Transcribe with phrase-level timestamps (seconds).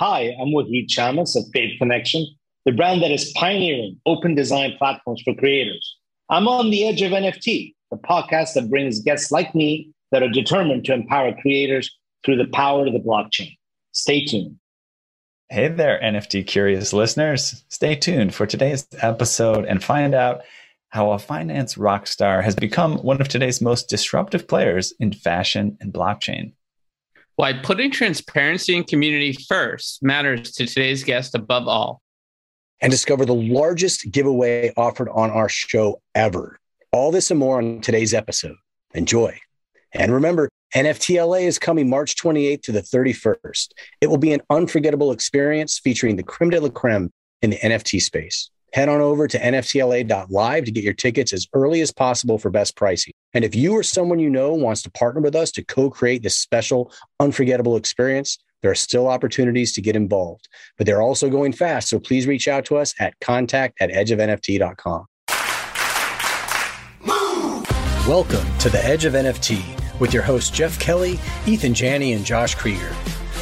[0.00, 2.26] Hi, I'm Wahid Chammas of Faith Connexion,
[2.64, 5.98] the brand that is pioneering open design platforms for creators.
[6.30, 10.30] I'm on the edge of NFT, the podcast that brings guests like me that are
[10.30, 11.94] determined to empower creators
[12.24, 13.54] through the power of the blockchain.
[13.92, 14.56] Stay tuned.
[15.50, 17.62] Hey there, NFT curious listeners.
[17.68, 20.40] Stay tuned for today's episode and find out
[20.88, 25.76] how a finance rock star has become one of today's most disruptive players in fashion
[25.78, 26.54] and blockchain.
[27.40, 32.02] Why putting transparency and community first matters to today's guest above all.
[32.82, 36.60] And discover the largest giveaway offered on our show ever.
[36.92, 38.56] All this and more on today's episode.
[38.92, 39.40] Enjoy.
[39.94, 43.68] And remember, NFTLA is coming March 28th to the 31st.
[44.02, 48.02] It will be an unforgettable experience featuring the creme de la creme in the NFT
[48.02, 48.50] space.
[48.72, 52.76] Head on over to NFTLA.live to get your tickets as early as possible for best
[52.76, 53.12] pricing.
[53.34, 56.22] And if you or someone you know wants to partner with us to co create
[56.22, 61.52] this special, unforgettable experience, there are still opportunities to get involved, but they're also going
[61.52, 61.88] fast.
[61.88, 65.06] So please reach out to us at contact at edgeofnft.com.
[68.06, 72.54] Welcome to the Edge of NFT with your hosts Jeff Kelly, Ethan Janney, and Josh
[72.54, 72.94] Krieger,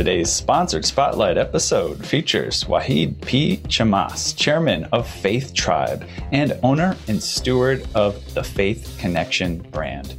[0.00, 3.58] Today's sponsored spotlight episode features Wahid P.
[3.68, 10.14] Chammas, chairman of Faith Tribe and owner and steward of the Faith Connexion brand.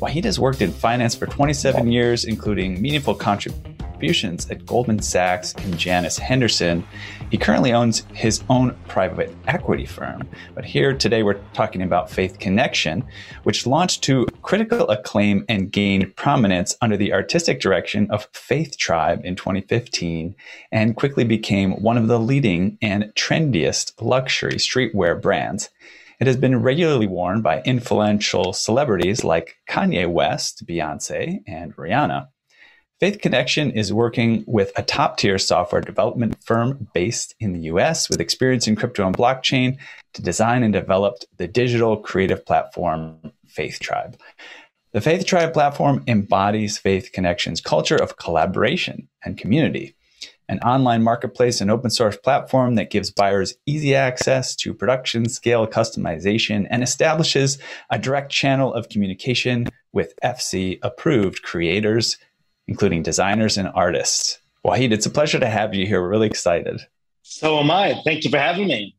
[0.00, 3.69] Wahid has worked in finance for 27 years, including meaningful contributions
[4.00, 6.86] at Goldman Sachs and Janus Henderson.
[7.30, 10.26] He currently owns his own private equity firm.
[10.54, 13.04] But here today we're talking about Faith Connexion,
[13.42, 19.20] which launched to critical acclaim and gained prominence under the artistic direction of Faith Tribe
[19.22, 20.34] in 2015
[20.72, 25.68] and quickly became one of the leading and trendiest luxury streetwear brands.
[26.20, 32.28] It has been regularly worn by influential celebrities like Kanye West, Beyonce, and Rihanna.
[33.00, 38.10] Faith Connexion is working with a top tier software development firm based in the US
[38.10, 39.78] with experience in crypto and blockchain
[40.12, 44.20] to design and develop the digital creative platform Faith Tribe.
[44.92, 49.96] The Faith Tribe platform embodies Faith Connexion's culture of collaboration and community
[50.50, 55.64] an online marketplace and open source platform that gives buyers easy access to production scale
[55.64, 57.56] customization and establishes
[57.90, 62.18] a direct channel of communication with FC approved creators,
[62.70, 64.38] including designers and artists.
[64.64, 66.00] Wahid, it's a pleasure to have you here.
[66.00, 66.80] We're really excited.
[67.22, 68.00] So am I.
[68.04, 68.96] Thank you for having me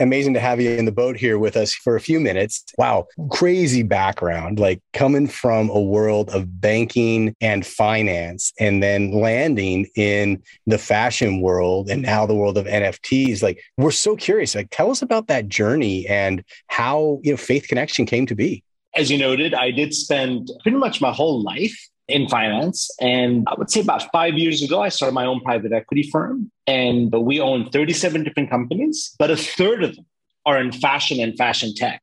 [0.00, 2.64] amazing to have you in the boat here with us for a few minutes.
[2.78, 9.86] Wow, crazy background, like coming from a world of banking and finance and then landing
[9.96, 13.42] in the fashion world and now the world of NFTs.
[13.42, 14.54] Like, we're so curious.
[14.54, 18.64] Like, tell us about that journey and how, you know, Faith Connexion came to be.
[18.94, 22.90] As you noted, I did spend pretty much my whole life in finance.
[23.00, 26.50] And I would say about five years ago, I started my own private equity firm.
[26.66, 30.06] And we own 37 different companies, but a third of them
[30.46, 32.02] are in fashion and fashion tech.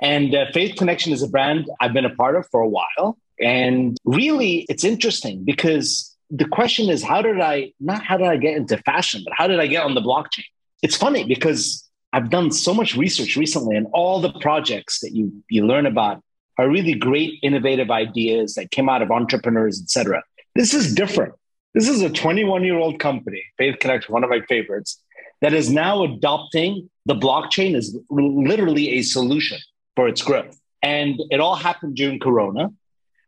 [0.00, 3.18] And uh, Faith Connexion is a brand I've been a part of for a while.
[3.40, 8.36] And really, it's interesting because the question is, how did I, not how did I
[8.36, 10.44] get into fashion, but how did I get on the blockchain?
[10.82, 15.32] It's funny because I've done so much research recently and all the projects that you,
[15.48, 16.22] you learn about
[16.58, 20.22] are really great, innovative ideas that came out of entrepreneurs, et cetera.
[20.56, 21.34] This is different.
[21.74, 25.00] This is a 21 year old company, Faith Connect, one of my favorites,
[25.40, 29.58] that is now adopting the blockchain as literally a solution
[29.94, 30.58] for its growth.
[30.82, 32.72] And it all happened during Corona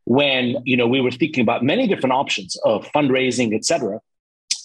[0.05, 4.01] when you know we were thinking about many different options of fundraising, et cetera.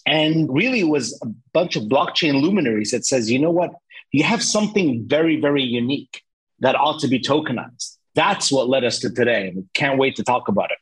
[0.08, 3.72] And really was a bunch of blockchain luminaries that says, you know what,
[4.12, 6.24] you have something very, very unique
[6.59, 9.47] that ought to be tokenized that's what led us to today.
[9.47, 10.78] And we can't wait to talk about it.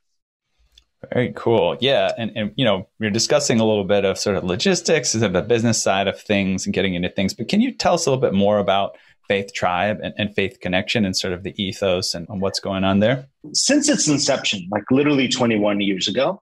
[1.11, 1.75] Very cool.
[1.81, 2.11] Yeah.
[2.17, 5.35] And, and, you know, we are discussing a little bit of sort of logistics and
[5.35, 7.33] the business side of things and getting into things.
[7.33, 8.97] But can you tell us a little bit more about
[9.27, 12.83] Faith Tribe and, and Faith Connexion and sort of the ethos and, and what's going
[12.83, 13.27] on there?
[13.53, 16.41] Since its inception, like literally 21 years ago.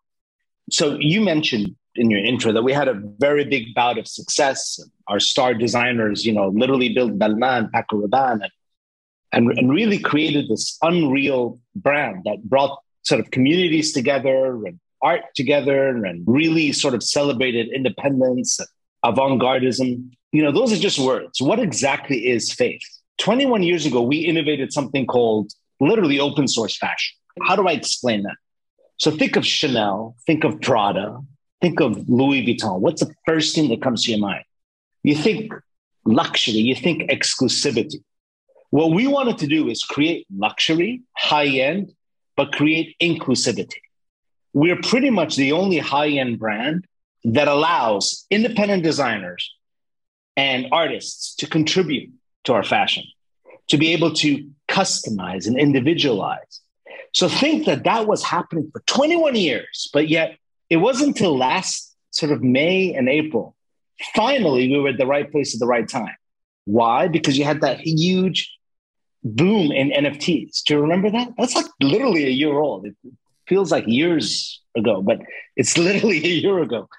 [0.69, 4.79] So you mentioned in your intro that we had a very big bout of success.
[5.07, 8.51] Our star designers, you know, literally built Balmain, Paco Rabanne, and
[9.31, 15.21] and, and really created this unreal brand that brought sort of communities together and art
[15.35, 18.59] together and really sort of celebrated independence
[19.03, 20.11] avant-gardism.
[20.31, 21.41] You know, those are just words.
[21.41, 22.81] What exactly is faith?
[23.19, 27.17] 21 years ago, we innovated something called literally open source fashion.
[27.43, 28.35] How do I explain that?
[28.97, 31.19] So think of Chanel, think of Prada,
[31.59, 32.79] think of Louis Vuitton.
[32.79, 34.43] What's the first thing that comes to your mind?
[35.03, 35.51] You think
[36.05, 38.03] luxury, you think exclusivity.
[38.71, 41.93] What we wanted to do is create luxury, high end,
[42.37, 43.81] but create inclusivity.
[44.53, 46.87] We're pretty much the only high end brand
[47.25, 49.53] that allows independent designers
[50.37, 52.11] and artists to contribute
[52.45, 53.03] to our fashion,
[53.67, 56.61] to be able to customize and individualize.
[57.13, 60.37] So think that that was happening for 21 years, but yet
[60.69, 63.53] it wasn't until last sort of May and April.
[64.15, 66.15] Finally, we were at the right place at the right time.
[66.63, 67.09] Why?
[67.09, 68.49] Because you had that huge
[69.23, 70.63] boom in NFTs.
[70.63, 71.29] Do you remember that?
[71.37, 72.85] That's like literally a year old.
[72.85, 72.95] It
[73.47, 75.19] feels like years ago, but
[75.55, 76.89] it's literally a year ago.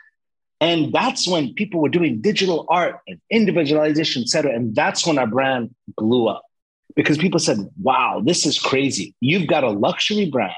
[0.61, 4.55] And that's when people were doing digital art and individualization, et cetera.
[4.55, 6.45] And that's when our brand blew up
[6.95, 9.15] because people said, wow, this is crazy.
[9.21, 10.55] You've got a luxury brand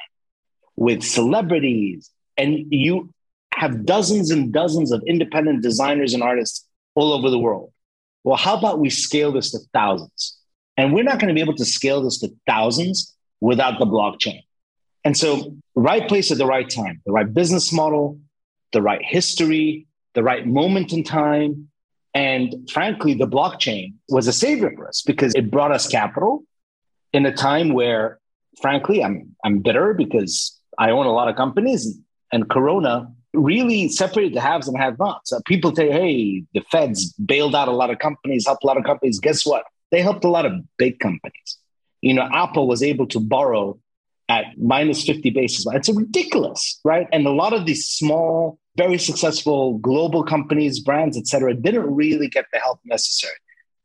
[0.77, 3.15] with celebrities, and you
[3.55, 7.73] have dozens and dozens of independent designers and artists all over the world.
[8.25, 10.37] Well, how about we scale this to thousands?
[10.76, 14.41] And we're not going to be able to scale this to thousands without the blockchain.
[15.05, 18.19] And so, right place at the right time, the right business model,
[18.73, 21.69] the right history, the right moment in time.
[22.15, 26.44] And frankly, the blockchain was a savior for us because it brought us capital
[27.12, 28.19] in a time where,
[28.62, 31.99] frankly, I'm, I'm bitter because I own a lot of companies
[32.32, 35.32] and Corona really separated the haves and have nots.
[35.32, 38.77] Uh, people say, hey, the feds bailed out a lot of companies, helped a lot
[38.77, 39.19] of companies.
[39.19, 39.65] Guess what?
[39.94, 41.56] They helped a lot of big companies.
[42.00, 43.79] You know, Apple was able to borrow
[44.29, 45.64] at minus 50 basis.
[45.73, 47.06] It's ridiculous, right?
[47.12, 52.26] And a lot of these small very successful global companies, brands, et cetera, didn't really
[52.26, 53.37] get the help necessary.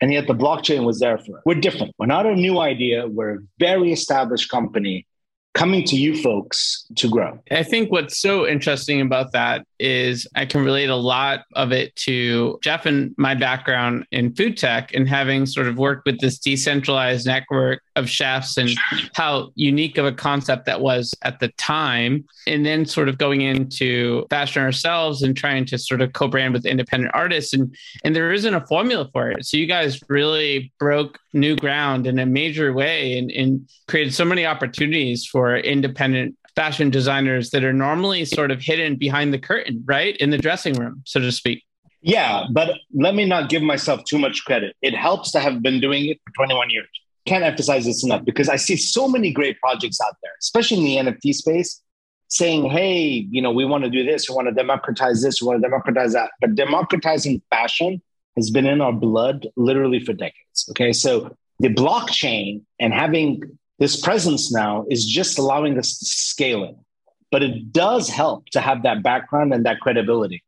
[0.01, 1.43] And yet the blockchain was there for it.
[1.45, 1.93] We're different.
[1.99, 3.07] We're not a new idea.
[3.07, 5.05] We're a very established company
[5.53, 7.37] coming to you folks to grow.
[7.51, 11.95] I think what's so interesting about that is I can relate a lot of it
[11.97, 16.37] to Jeff and my background in food tech and having sort of worked with this
[16.37, 18.69] decentralized network of chefs and
[19.13, 22.25] how unique of a concept that was at the time.
[22.47, 26.65] And then sort of going into fashion ourselves and trying to sort of co-brand with
[26.65, 27.53] independent artists.
[27.53, 29.45] And and there isn't a formula for it.
[29.45, 34.25] So you guys really broke new ground in a major way and, and created so
[34.25, 39.81] many opportunities for independent fashion designers that are normally sort of hidden behind the curtain,
[39.85, 40.17] right?
[40.17, 41.63] In the dressing room, so to speak.
[42.01, 44.75] Yeah, but let me not give myself too much credit.
[44.81, 46.89] It helps to have been doing it for 21 years.
[47.25, 51.05] Can't emphasize this enough because I see so many great projects out there, especially in
[51.05, 51.81] the NFT space,
[52.27, 55.47] saying, hey, you know, we want to do this, we want to democratize this, we
[55.47, 56.31] want to democratize that.
[56.41, 58.01] But democratizing fashion
[58.35, 60.67] has been in our blood literally for decades.
[60.71, 60.91] Okay.
[60.91, 66.75] So the blockchain and having this presence now is just allowing us to scale it.
[67.31, 70.43] But it does help to have that background and that credibility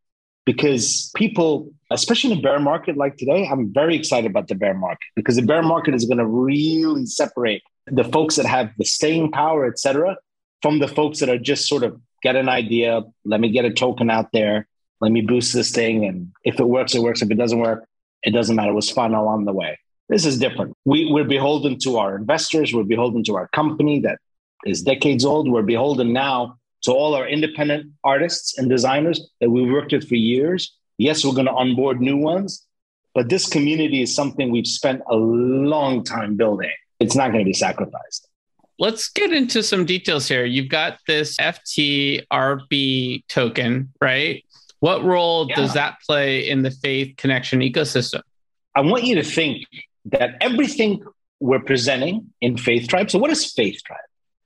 [0.46, 4.74] because people, especially in a bear market like today, I'm very excited about the bear
[4.74, 8.86] market because the bear market is going to really separate the folks that have the
[8.86, 10.18] staying power, et cetera,
[10.62, 13.72] from the folks that are just sort of get an idea, let me get a
[13.72, 14.68] token out there,
[15.00, 16.06] let me boost this thing.
[16.06, 17.22] And if it works, it works.
[17.22, 17.88] If it doesn't work,
[18.24, 18.72] it doesn't matter.
[18.72, 19.80] It was fun along the way.
[20.12, 20.76] This is different.
[20.84, 22.74] We, we're beholden to our investors.
[22.74, 24.20] We're beholden to our company that
[24.66, 25.50] is decades old.
[25.50, 30.16] We're beholden now to all our independent artists and designers that we've worked with for
[30.16, 30.76] years.
[30.98, 32.68] Yes, we're going to onboard new ones,
[33.16, 36.72] but this community is something we've spent a long time building.
[37.00, 38.28] It's not going to be sacrificed.
[38.80, 40.44] Let's get into some details here.
[40.44, 44.44] You've got this FTRB token, right?
[44.82, 45.56] What role yeah.
[45.56, 48.24] does that play in the faith connexion ecosystem?
[48.76, 49.66] I want you to think
[50.06, 51.04] that everything
[51.40, 53.10] we're presenting in Faith Tribe.
[53.10, 54.00] So, what is Faith Tribe?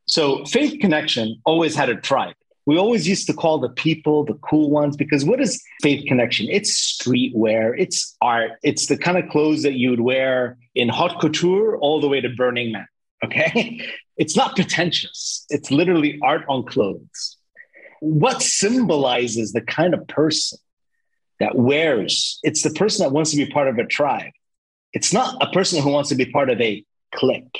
[0.05, 2.35] So, Faith Connexion always had a tribe.
[2.65, 6.47] We always used to call the people the cool ones because what is Faith Connexion?
[6.49, 11.19] It's streetwear, it's art, it's the kind of clothes that you would wear in haute
[11.21, 12.87] couture all the way to Burning Man.
[13.23, 13.81] Okay.
[14.17, 17.35] It's not pretentious, it's literally art on clothes
[18.05, 20.59] what symbolizes the kind of person
[21.39, 24.31] that wears it's the person that wants to be part of a tribe
[24.95, 26.83] it's not a person who wants to be part of a
[27.13, 27.59] clique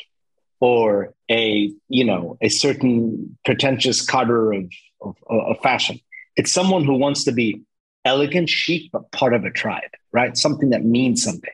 [0.60, 4.70] or a you know a certain pretentious cadre
[5.02, 6.00] of, of, of fashion
[6.36, 7.62] it's someone who wants to be
[8.06, 11.54] elegant chic but part of a tribe right something that means something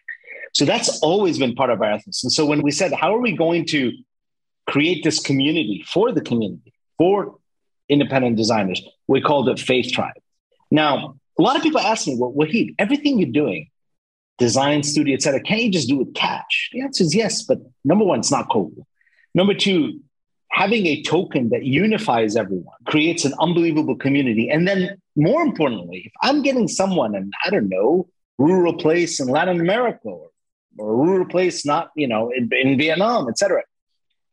[0.53, 3.19] so that's always been part of our ethos and so when we said how are
[3.19, 3.91] we going to
[4.67, 7.35] create this community for the community for
[7.89, 8.81] independent designers.
[9.07, 10.13] We called it Faith Tribe.
[10.69, 13.69] Now, a lot of people ask me, well, Wahid, everything you're doing,
[14.41, 15.39] design studio, etc.
[15.39, 16.69] Can't you just do it cash?
[16.73, 18.71] The answer is yes, but number one, it's not cool.
[19.35, 19.99] Number two,
[20.49, 24.49] having a token that unifies everyone creates an unbelievable community.
[24.49, 28.07] And then more importantly, if I'm getting someone in, I don't know,
[28.39, 30.29] rural place in Latin America or,
[30.79, 33.61] or a rural place not, you know, in, in Vietnam, etc.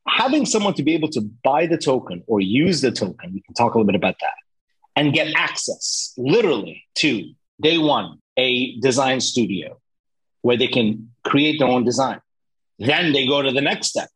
[0.09, 3.55] Having someone to be able to buy the token or use the token, we can
[3.55, 4.39] talk a little bit about that,
[4.97, 9.79] and get access literally to day one, a design studio
[10.43, 12.21] where they can create their own design.
[12.79, 14.09] Then they go to the next step,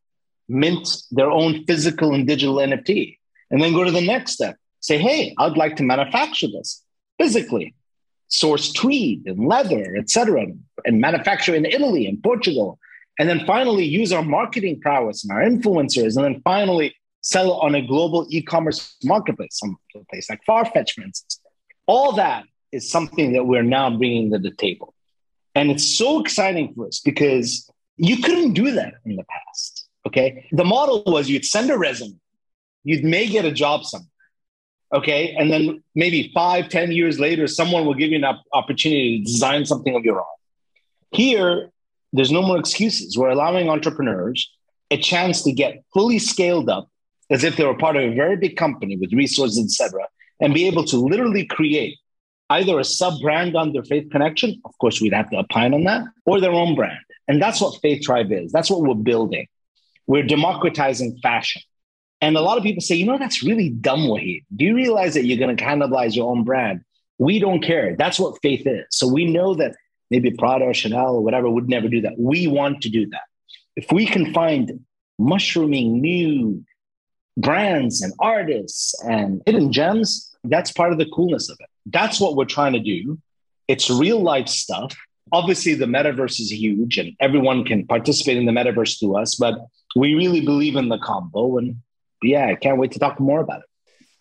[0.48, 3.18] mint their own physical and digital NFT,
[3.50, 4.56] and then go to the next step.
[4.80, 6.82] Say, hey, I'd like to manufacture this
[7.18, 7.74] physically,
[8.28, 10.46] source tweed and leather, etc.,
[10.84, 12.78] and manufacture in Italy and Portugal.
[13.18, 17.74] And then finally use our marketing prowess and our influencers, and then finally sell on
[17.74, 19.76] a global e-commerce marketplace, some
[20.10, 21.40] place like Farfetch, for instance.
[21.86, 24.94] All that is something that we're now bringing to the table.
[25.54, 29.88] And it's so exciting for us because you couldn't do that in the past.
[30.06, 30.48] Okay.
[30.52, 32.16] The model was you'd send a resume,
[32.84, 34.08] you may get a job somewhere.
[34.94, 35.34] Okay.
[35.38, 39.64] And then maybe five, ten years later, someone will give you an opportunity to design
[39.64, 40.26] something of your own.
[41.12, 41.70] Here,
[42.12, 43.16] there's no more excuses.
[43.16, 44.50] We're allowing entrepreneurs
[44.90, 46.88] a chance to get fully scaled up
[47.30, 50.06] as if they were part of a very big company with resources, etc.,
[50.40, 51.96] and be able to literally create
[52.56, 56.02] either a sub brand under Faith Connexion, of course, we'd have to opine on that,
[56.26, 56.98] or their own brand.
[57.28, 58.52] And that's what Faith Tribe is.
[58.52, 59.46] That's what we're building.
[60.06, 61.62] We're democratizing fashion.
[62.20, 64.44] And a lot of people say, you know, that's really dumb, Wahid.
[64.54, 66.82] Do you realize that you're going to cannibalize your own brand?
[67.18, 67.96] We don't care.
[67.96, 68.84] That's what faith is.
[68.90, 69.74] So we know that
[70.10, 72.14] maybe Prada or Chanel or whatever would never do that.
[72.18, 73.26] We want to do that.
[73.76, 74.84] If we can find
[75.18, 76.64] mushrooming new
[77.36, 81.68] brands and artists and hidden gems, that's part of the coolness of it.
[81.86, 83.18] That's what we're trying to do.
[83.68, 84.94] It's real life stuff.
[85.32, 89.54] Obviously, the metaverse is huge and everyone can participate in the metaverse through us, but
[89.96, 91.58] we really believe in the combo.
[91.58, 91.76] And
[92.22, 93.66] yeah, I can't wait to talk more about it.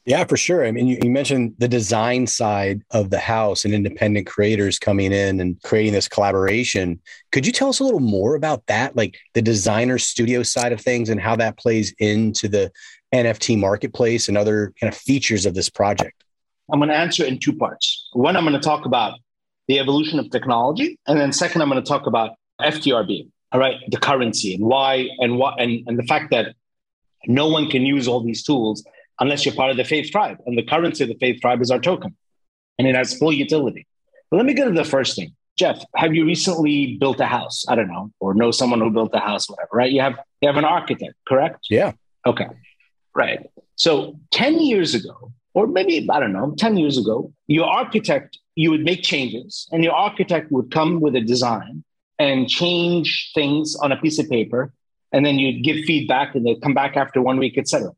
[0.06, 0.66] Yeah, for sure.
[0.66, 5.12] I mean, you, you, mentioned the design side of the house and independent creators coming
[5.12, 7.00] in and creating this collaboration.
[7.32, 10.82] Could you tell us a little more about that, like the designer studio side of
[10.82, 12.72] things and how that plays into the
[13.14, 16.24] NFT marketplace and other kind of features of this project?
[16.72, 18.10] I'm going to answer in two parts.
[18.14, 19.20] One, I'm going to talk about
[19.68, 23.78] the evolution of technology, and then second, I'm going to talk about FTRB, all right,
[23.90, 26.56] the currency and why and what and, and the fact that
[27.28, 28.84] no one can use all these tools
[29.20, 30.38] unless you're part of the Faith Tribe.
[30.46, 32.16] And the currency of the Faith Tribe is our token,
[32.78, 33.86] and it has full utility.
[34.30, 35.36] But let me get to the first thing.
[35.58, 37.66] Jeff, have you recently built a house?
[37.68, 39.92] I don't know, or know someone who built a house, whatever, right?
[39.92, 41.68] You have you have an architect, correct?
[41.70, 41.92] Yeah.
[42.26, 42.48] Okay.
[43.16, 43.50] Right.
[43.76, 48.72] So 10 years ago, or maybe, I don't know, 10 years ago, your architect, you
[48.72, 51.84] would make changes and your architect would come with a design
[52.20, 54.74] and change things on a piece of paper.
[55.12, 57.92] And then you'd give feedback and they'd come back after one week, etc.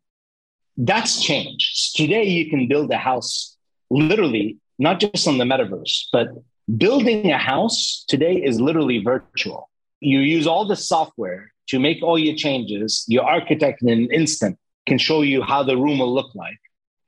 [0.78, 1.96] That's changed.
[1.96, 3.56] Today, you can build a house
[3.92, 6.30] literally, not just on the metaverse, but
[6.78, 9.70] building a house today is literally virtual.
[10.00, 13.06] You use all the software to make all your changes.
[13.08, 16.60] Your architect in an instant can show you how the room will look like.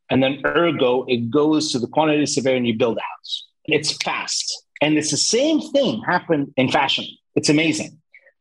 [0.10, 3.48] And then ergo, it goes to the quantity surveyor and you build a house.
[3.66, 4.64] It's fast.
[4.82, 7.06] And it's the same thing happened in fashion.
[7.36, 7.98] It's amazing.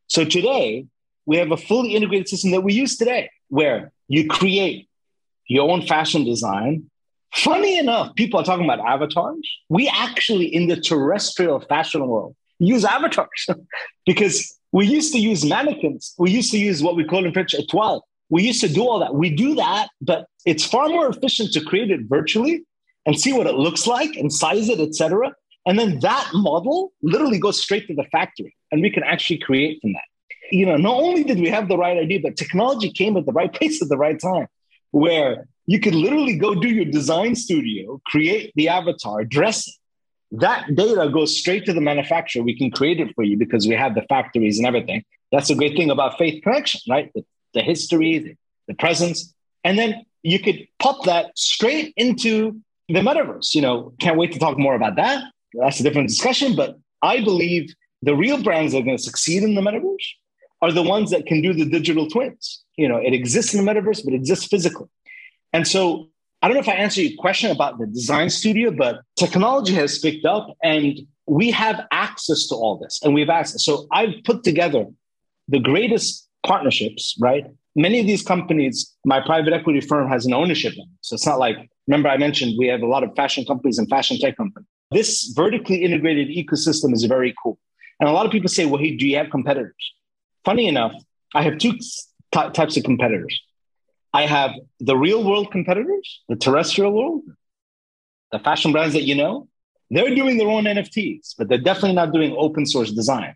[0.09, 0.87] So today,
[1.27, 4.89] we have a fully integrated system that we use today where you create
[5.47, 6.91] your own fashion design.
[7.33, 9.49] Funny enough, people are talking about avatars.
[9.69, 13.49] We actually, in the terrestrial fashion world, use avatars
[14.07, 16.15] because we used to use mannequins.
[16.19, 18.03] We used to use what we call in French a étoile,
[18.35, 19.15] we used to do all that.
[19.15, 22.65] We do that, but it's far more efficient to create it virtually
[23.07, 25.33] and see what it looks like and size it, etc.
[25.67, 29.81] And then that model literally goes straight to the factory, and we can actually create
[29.81, 30.09] from that.
[30.51, 33.31] You know, not only did we have the right idea, but technology came at the
[33.31, 34.49] right place at the right time,
[34.91, 39.75] where you could literally go do your design studio, create the avatar, dress it.
[40.33, 42.43] That data goes straight to the manufacturer.
[42.43, 45.05] We can create it for you because we have the factories and everything.
[45.31, 47.13] That's a great thing about Faith Connexion, right?
[47.55, 48.37] The history, the,
[48.69, 53.55] the presence, and then you could pop that straight into the metaverse.
[53.55, 55.25] You know, can't wait to talk more about that.
[55.55, 59.43] That's a different discussion, but I believe the real brands that are going to succeed
[59.43, 60.07] in the metaverse
[60.61, 62.63] are the ones that can do the digital twins.
[62.77, 64.89] You know, it exists in the metaverse, but it exists physically.
[65.53, 66.09] And so
[66.43, 69.99] I don't know if I answered your question about the design studio, but technology has
[69.99, 73.65] picked up and we have access to all this and we have access.
[73.65, 74.87] So I've put together
[75.49, 77.47] the greatest partnerships, right?
[77.77, 80.87] Many of these companies, my private equity firm has an ownership in.
[81.01, 81.57] So it's not like,
[81.89, 84.69] remember I mentioned we have a lot of fashion companies and fashion tech companies.
[84.91, 87.59] This vertically integrated ecosystem is very cool.
[87.99, 89.93] And a lot of people say, well, hey, do you have competitors?
[90.45, 90.93] Funny enough,
[91.35, 93.41] I have two t- types of competitors.
[94.13, 97.23] I have the real world competitors, the terrestrial world,
[98.31, 99.49] the fashion brands that you know.
[99.91, 103.35] They're doing their own NFTs, but they're definitely not doing open source design.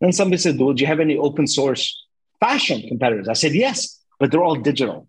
[0.00, 1.96] Then somebody said, well, do you have any open source
[2.40, 3.28] fashion competitors?
[3.28, 5.06] I said, yes, but they're all digital.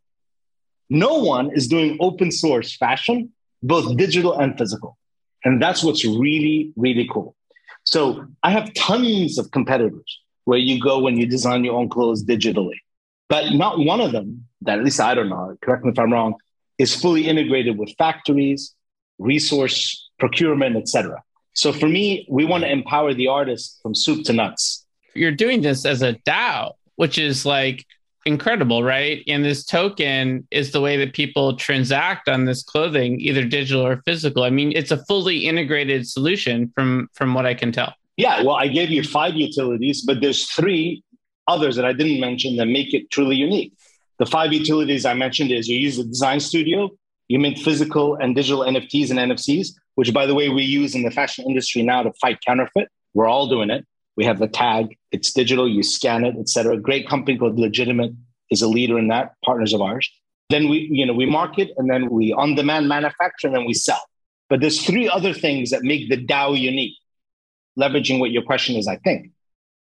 [0.90, 3.32] No one is doing open source fashion,
[3.64, 4.98] both digital and physical.
[5.44, 7.36] And that's what's really, really cool.
[7.84, 12.24] So I have tons of competitors where you go when you design your own clothes
[12.24, 12.80] digitally.
[13.30, 16.12] But not one of them, that at least I don't know, correct me if I'm
[16.12, 16.36] wrong,
[16.78, 18.76] is fully integrated with factories,
[19.18, 21.24] resource procurement, etc.
[21.54, 24.86] So for me, we want to empower the artist from soup to nuts.
[25.14, 27.84] You're doing this as a DAO, which is like
[28.28, 29.24] incredible, right?
[29.28, 34.04] And this token is the way that people transact on this clothing, either digital or
[34.06, 34.44] physical.
[34.44, 37.96] I mean, it's a fully integrated solution from from what I can tell.
[38.18, 41.04] Yeah, well, I gave you five utilities, but there's three
[41.48, 43.74] others that I didn't mention that make it truly unique.
[44.20, 46.92] The five utilities I mentioned is you use the design studio,
[47.30, 51.02] you mint physical and digital NFTs and NFCs, which by the way, we use in
[51.02, 52.90] the fashion industry now to fight counterfeit.
[53.16, 53.88] We're all doing it.
[54.18, 56.76] We have the tag, it's digital, you scan it, etc.
[56.76, 58.12] A great company called Legitimate
[58.50, 60.12] is a leader in that, partners of ours.
[60.50, 64.04] Then we, you know, we market and then we on-demand manufacture and then we sell.
[64.50, 66.98] But there's three other things that make the DAO unique.
[67.80, 69.32] Leveraging what your question is, I think,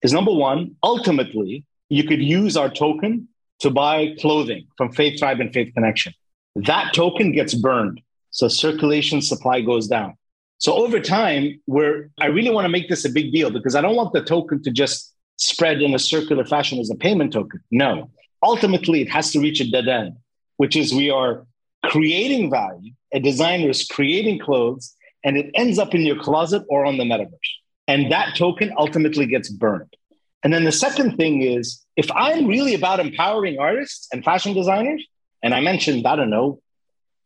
[0.02, 3.28] is number one, ultimately, you could use our token
[3.60, 6.12] to buy clothing from Faith Tribe and Faith Connexion.
[6.56, 8.00] That token gets burned.
[8.30, 10.14] So circulation supply goes down.
[10.58, 13.80] So over time, where I really want to make this a big deal because I
[13.80, 17.60] don't want the token to just spread in a circular fashion as a payment token.
[17.70, 18.10] No,
[18.42, 20.16] ultimately it has to reach a dead end,
[20.56, 21.46] which is we are
[21.84, 22.92] creating value.
[23.12, 24.94] A designer is creating clothes
[25.24, 27.52] and it ends up in your closet or on the metaverse.
[27.88, 29.94] And that token ultimately gets burned.
[30.42, 35.04] And then the second thing is if I'm really about empowering artists and fashion designers,
[35.42, 36.60] and I mentioned, I don't know,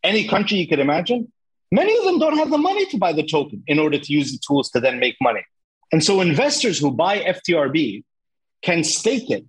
[0.03, 1.31] any country you could imagine,
[1.73, 4.33] Many of them don't have the money to buy the token in order to use
[4.33, 5.45] the tools to then make money.
[5.93, 8.05] And so investors who buy FTRB
[8.63, 9.45] can stake it.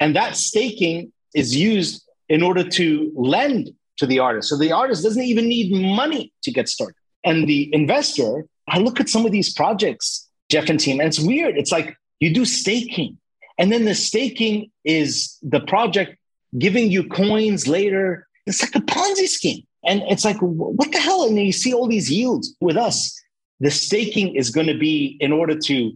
[0.00, 4.48] And that staking is used in order to lend to the artist.
[4.48, 6.96] So the artist doesn't even need money to get started.
[7.24, 11.20] And the investor, I look at some of these projects, Jeff and team, and it's
[11.20, 11.56] weird.
[11.56, 13.18] It's like you do staking,
[13.58, 16.16] and then the staking is the project
[16.58, 18.26] giving you coins later.
[18.46, 19.62] It's like a Ponzi scheme.
[19.84, 21.26] And it's like, what the hell?
[21.26, 23.20] And then you see all these yields with us.
[23.60, 25.92] The staking is going to be in order to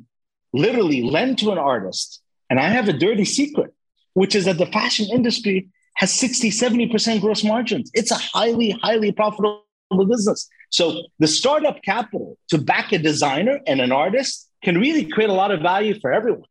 [0.53, 2.20] literally lend to an artist.
[2.51, 3.72] And I have a dirty secret,
[4.14, 7.90] which is that the fashion industry has 60, 70% gross margins.
[7.94, 9.62] It's a highly, highly profitable
[10.09, 10.49] business.
[10.70, 15.35] So the startup capital to back a designer and an artist can really create a
[15.35, 16.49] lot of value for everyone.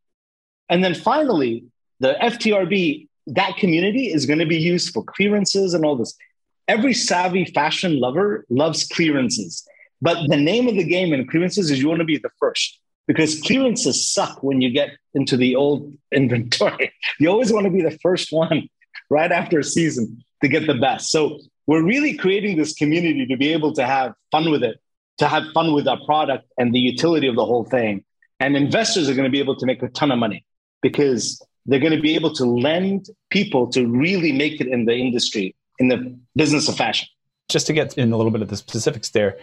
[0.69, 1.65] And then finally,
[1.99, 6.15] the FTRB, that community is going to be used for clearances and all this
[6.67, 9.67] every savvy fashion lover loves clearances.
[10.01, 12.79] But the name of the game in clearances is you want to be the first
[13.07, 16.91] because clearances suck when you get into the old inventory.
[17.19, 18.69] You always want to be the first one
[19.09, 21.09] right after a season to get the best.
[21.09, 24.79] So we're really creating this community to be able to have fun with it,
[25.19, 28.03] to have fun with our product and the utility of the whole thing.
[28.39, 30.45] And investors are going to be able to make a ton of money
[30.81, 34.93] because they're going to be able to lend people to really make it in the
[34.93, 37.07] industry in the business of fashion.
[37.49, 39.37] Just to get in a little bit of the specifics there,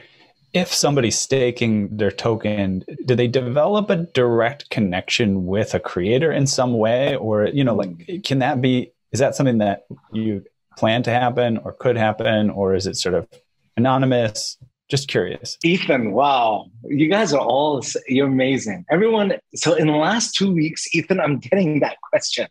[0.53, 6.47] if somebody's staking their token, do they develop a direct connection with a creator in
[6.47, 7.17] some way?
[7.17, 10.45] Or, you know, like, can that be, is that something that you
[10.77, 12.51] plan to happen or could happen?
[12.51, 13.29] Or is it sort of
[13.77, 14.59] anonymous?
[14.91, 15.57] Just curious.
[15.65, 16.67] Ethan, wow.
[16.85, 18.85] You guys are all, you're amazing.
[18.91, 22.47] Everyone, so in the last two weeks, Ethan, I'm getting that question.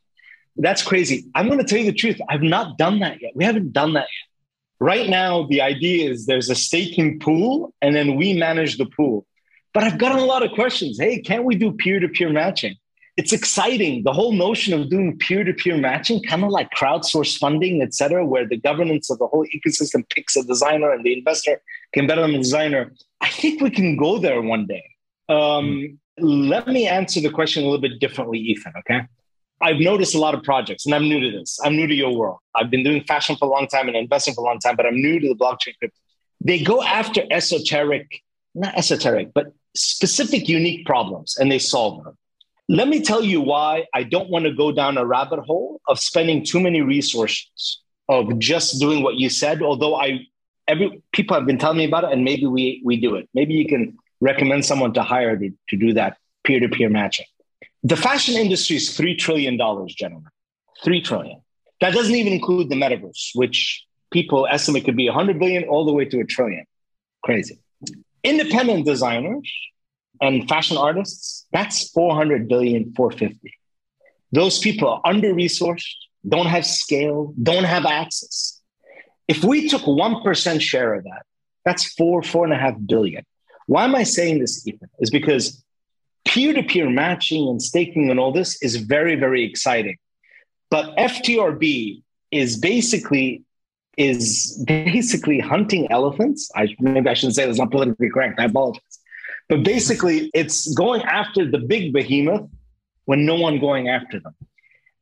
[0.61, 1.25] That's crazy.
[1.35, 2.19] I'm going to tell you the truth.
[2.29, 3.31] I've not done that yet.
[3.35, 4.27] We haven't done that yet.
[4.79, 9.25] Right now, the idea is there's a staking pool and then we manage the pool.
[9.73, 10.99] But I've gotten a lot of questions.
[10.99, 12.75] Hey, can't we do peer to peer matching?
[13.17, 14.03] It's exciting.
[14.03, 17.93] The whole notion of doing peer to peer matching, kind of like crowdsource funding, et
[17.93, 21.61] cetera, where the governance of the whole ecosystem picks a designer and the investor
[21.93, 22.91] can bet on the designer.
[23.19, 24.83] I think we can go there one day.
[25.29, 28.73] Um, let me answer the question a little bit differently, Ethan.
[28.79, 29.01] Okay.
[29.61, 31.59] I've noticed a lot of projects, and I'm new to this.
[31.63, 32.39] I'm new to your world.
[32.55, 34.85] I've been doing fashion for a long time and investing for a long time, but
[34.85, 35.97] I'm new to the blockchain crypto.
[36.43, 38.21] They go after esoteric,
[38.55, 42.17] not esoteric, but specific, unique problems, and they solve them.
[42.67, 45.99] Let me tell you why I don't want to go down a rabbit hole of
[45.99, 49.61] spending too many resources of just doing what you said.
[49.61, 50.21] Although I,
[50.67, 53.29] every people have been telling me about it, and maybe we we do it.
[53.33, 57.25] Maybe you can recommend someone to hire the, to do that peer to peer matching.
[57.83, 60.29] The fashion industry is $3 trillion, gentlemen.
[60.83, 61.41] 3 trillion.
[61.79, 65.93] That doesn't even include the metaverse, which people estimate could be 100 billion all the
[65.93, 66.65] way to a trillion.
[67.23, 67.59] Crazy.
[68.23, 69.51] Independent designers
[70.21, 73.53] and fashion artists, that's 400 billion, 450.
[74.31, 75.95] Those people are under resourced,
[76.27, 78.61] don't have scale, don't have access.
[79.27, 81.23] If we took 1% share of that,
[81.65, 83.25] that's four, four and a half billion.
[83.65, 84.89] Why am I saying this, Ethan?
[84.99, 85.63] Is because
[86.25, 89.97] peer to peer matching and staking and all this is very, very exciting.
[90.69, 93.43] But FTRB is basically
[93.97, 96.49] is basically hunting elephants.
[96.55, 98.39] I maybe I shouldn't say that's not politically correct.
[98.39, 98.81] I apologize.
[99.49, 102.49] But basically, it's going after the big behemoth
[103.05, 104.33] when no one going after them.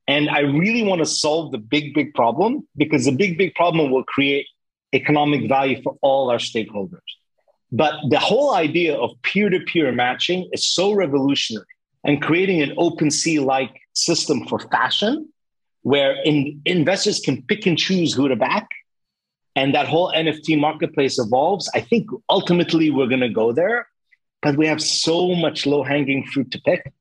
[0.08, 3.92] And I really want to solve the big, big problem because the big, big problem
[3.92, 4.48] will create
[4.92, 7.10] economic value for all our stakeholders.
[7.72, 11.66] But the whole idea of peer to peer matching is so revolutionary
[12.04, 15.30] and creating an OpenSea like system for fashion
[15.84, 18.68] where in, investors can pick and choose who to back
[19.56, 21.70] and that whole NFT marketplace evolves.
[21.74, 23.88] I think ultimately we're going to go there,
[24.42, 26.94] but we have so much low hanging fruit to pick.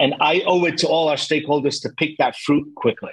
[0.00, 3.12] And I owe it to all our stakeholders to pick that fruit quickly.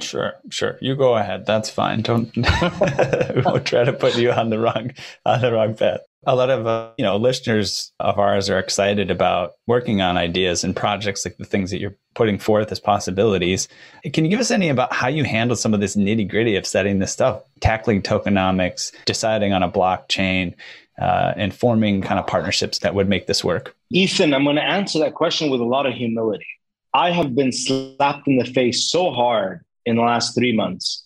[0.00, 0.76] Sure, sure.
[0.80, 1.46] You go ahead.
[1.46, 2.02] That's fine.
[2.02, 4.92] Don't we won't try to put you on the wrong
[5.24, 6.00] on the wrong path.
[6.26, 10.64] A lot of uh, you know listeners of ours are excited about working on ideas
[10.64, 13.68] and projects like the things that you're putting forth as possibilities.
[14.12, 16.66] Can you give us any about how you handle some of this nitty gritty of
[16.66, 20.54] setting this stuff, tackling tokenomics, deciding on a blockchain,
[21.00, 23.76] uh, and forming kind of partnerships that would make this work?
[23.92, 26.46] Ethan, I'm going to answer that question with a lot of humility.
[26.94, 31.04] I have been slapped in the face so hard in the last three months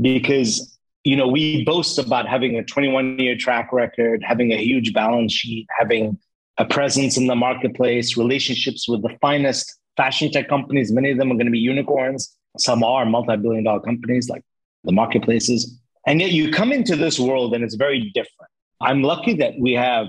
[0.00, 0.71] because
[1.04, 5.32] you know we boast about having a 21 year track record having a huge balance
[5.32, 6.18] sheet having
[6.58, 10.92] a presence in the marketplace relationships with the finest fashion tech companies.
[10.92, 12.36] Many of them are going to be unicorns.
[12.58, 14.42] Some are multi-billion dollar companies like
[14.84, 15.78] the marketplaces.
[16.06, 18.50] And yet you come into this world and it's very different.
[18.80, 20.06] I'm lucky that we have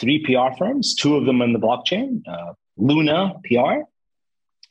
[0.00, 3.82] three pr firms two of them in the blockchain uh, luna pr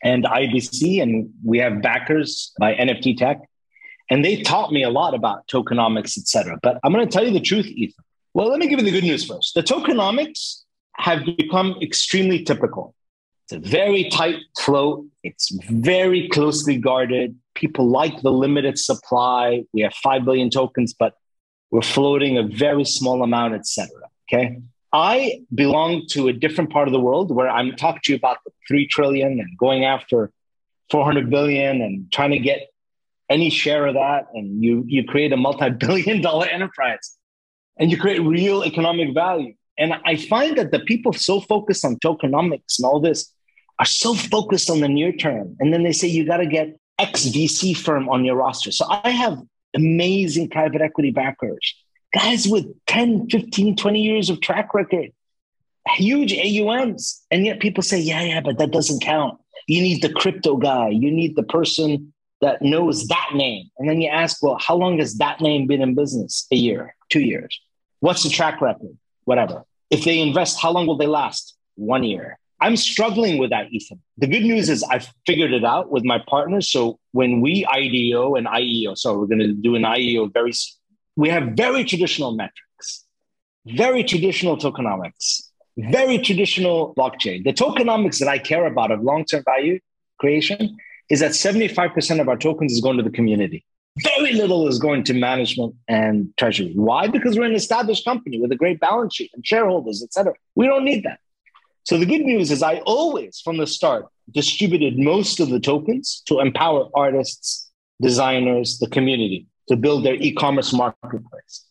[0.05, 3.39] and IBC, and we have backers by NFT Tech.
[4.09, 6.59] And they taught me a lot about tokenomics, et cetera.
[6.61, 8.03] But I'm going to tell you the truth, Ethan.
[8.33, 9.53] Well, let me give you the good news first.
[9.53, 10.63] The tokenomics
[10.97, 12.95] have become extremely typical.
[13.45, 15.05] It's a very tight float.
[15.23, 17.35] It's very closely guarded.
[17.55, 19.63] People like the limited supply.
[19.73, 21.13] We have 5 billion tokens, but
[21.71, 24.09] we're floating a very small amount, et cetera.
[24.31, 24.61] Okay.
[24.93, 28.37] I belong to a different part of the world where I'm talking to you about
[28.45, 30.31] the three trillion and going after
[30.91, 32.67] 400 billion and trying to get
[33.29, 34.27] any share of that.
[34.33, 37.17] And you, you create a multi-billion dollar enterprise
[37.77, 39.53] and you create real economic value.
[39.77, 43.33] And I find that the people so focused on tokenomics and all this
[43.79, 45.55] are so focused on the near term.
[45.59, 48.71] And then they say, you got to get X VC firm on your roster.
[48.71, 49.41] So I have
[49.73, 51.75] amazing private equity backers
[52.13, 55.11] guys with 10, 15, 20 years of track record,
[55.95, 57.23] huge AUMs.
[57.31, 59.39] And yet people say, yeah, yeah, but that doesn't count.
[59.67, 62.12] You need the crypto guy, you need the person
[62.43, 63.69] that knows that name.
[63.77, 66.47] And then you ask, well, how long has that name been in business?
[66.51, 67.59] A year, two years.
[67.99, 68.97] What's the track record?
[69.25, 69.63] Whatever.
[69.89, 71.55] If they invest, how long will they last?
[71.75, 72.37] One year.
[72.61, 73.99] I'm struggling with that, Ethan.
[74.17, 76.71] The good news is I've figured it out with my partners.
[76.71, 80.77] So when we IDO and IEO, so we're going to do an IEO very soon
[81.15, 83.05] we have very traditional metrics,
[83.65, 85.43] very traditional tokenomics,
[85.77, 87.43] very traditional blockchain.
[87.43, 89.79] The tokenomics that I care about of long term value
[90.19, 90.77] creation
[91.09, 93.65] is that 75% of our tokens is going to the community.
[94.01, 96.73] Very little is going to management and treasury.
[96.75, 97.07] Why?
[97.07, 100.33] Because we're an established company with a great balance sheet and shareholders, et cetera.
[100.55, 101.19] We don't need that.
[101.83, 106.23] So the good news is I always, from the start, distributed most of the tokens
[106.27, 107.69] to empower artists,
[108.01, 111.65] designers, the community to build their e-commerce marketplace.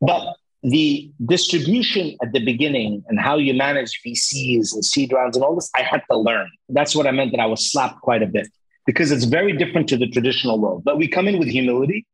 [0.00, 5.44] But the distribution at the beginning and how you manage VCs and seed rounds and
[5.44, 6.50] all this, I had to learn.
[6.68, 8.48] That's what I meant that I was slapped quite a bit
[8.86, 10.84] because it's very different to the traditional world.
[10.84, 12.06] But we come in with humility.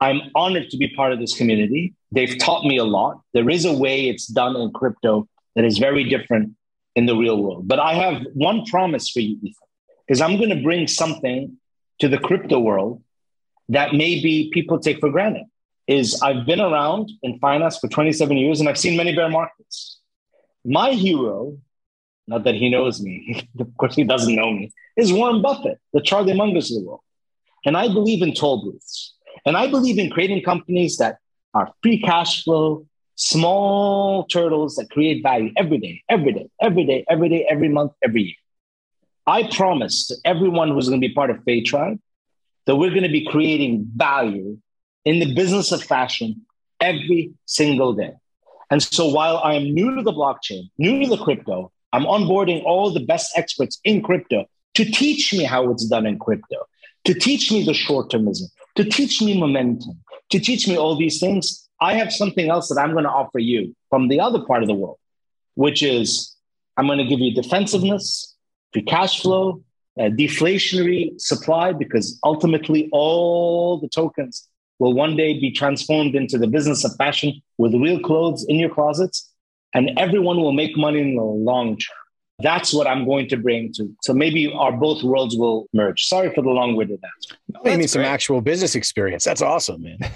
[0.00, 1.94] I'm honored to be part of this community.
[2.12, 3.20] They've taught me a lot.
[3.32, 6.52] There is a way it's done in crypto that is very different
[6.96, 7.66] in the real world.
[7.66, 9.68] But I have one promise for you, Ethan,
[10.08, 11.56] is I'm going to bring something
[12.00, 13.02] to the crypto world
[13.68, 15.44] that maybe people take for granted
[15.86, 19.98] is I've been around in finance for 27 years and I've seen many bear markets.
[20.64, 21.58] My hero,
[22.26, 26.00] not that he knows me, of course he doesn't know me, is Warren Buffett, the
[26.00, 27.00] Charlie Mungers of the world.
[27.64, 29.14] And I believe in toll booths.
[29.46, 31.18] And I believe in creating companies that
[31.54, 37.04] are free cash flow, small turtles that create value every day, every day, every day,
[37.08, 38.34] every day, every month, every year.
[39.26, 41.98] I promise to everyone who's going to be part of Faith Tribe
[42.66, 44.58] that we're going to be creating value
[45.04, 46.42] in the business of fashion
[46.80, 48.12] every single day.
[48.70, 52.64] And so while I am new to the blockchain, new to the crypto, I'm onboarding
[52.64, 56.56] all the best experts in crypto to teach me how it's done in crypto,
[57.04, 61.20] to teach me the short termism, to teach me momentum, to teach me all these
[61.20, 61.68] things.
[61.80, 64.68] I have something else that I'm going to offer you from the other part of
[64.68, 64.98] the world,
[65.54, 66.34] which is
[66.76, 68.34] I'm going to give you defensiveness,
[68.72, 69.62] free cash flow,
[69.96, 74.48] uh, deflationary supply, because ultimately all the tokens
[74.80, 78.70] will one day be transformed into the business of fashion with real clothes in your
[78.70, 79.30] closets,
[79.74, 81.96] and everyone will make money in the long term.
[82.40, 83.94] That's what I'm going to bring to.
[84.02, 86.02] So maybe our both worlds will merge.
[86.02, 87.36] Sorry for the long-winded answer.
[87.48, 89.22] No, you mean some actual business experience?
[89.22, 89.98] That's awesome, man.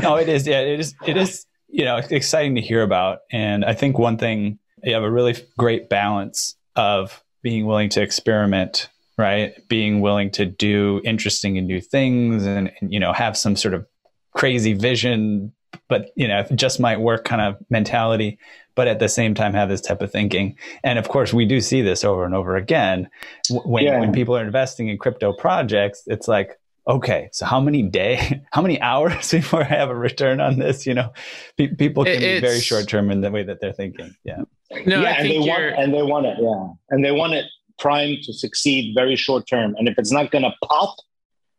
[0.00, 0.46] no, it is.
[0.46, 0.94] Yeah, it is.
[1.06, 1.44] It is.
[1.68, 3.18] You know, exciting to hear about.
[3.32, 8.00] And I think one thing you have a really great balance of being willing to
[8.00, 9.66] experiment right?
[9.68, 13.74] Being willing to do interesting and new things and, and, you know, have some sort
[13.74, 13.86] of
[14.34, 15.52] crazy vision,
[15.88, 18.38] but, you know, it just might work kind of mentality,
[18.74, 20.56] but at the same time have this type of thinking.
[20.84, 23.08] And of course, we do see this over and over again.
[23.50, 24.00] When, yeah.
[24.00, 28.62] when people are investing in crypto projects, it's like, okay, so how many day, how
[28.62, 30.86] many hours before I have a return on this?
[30.86, 31.12] You know,
[31.56, 34.14] pe- people can it's, be very short term in the way that they're thinking.
[34.24, 34.42] Yeah.
[34.84, 36.36] No, yeah, and they want and they want it.
[36.40, 37.44] Yeah, and they want it
[37.78, 39.74] primed to succeed very short term.
[39.78, 40.96] And if it's not going to pop,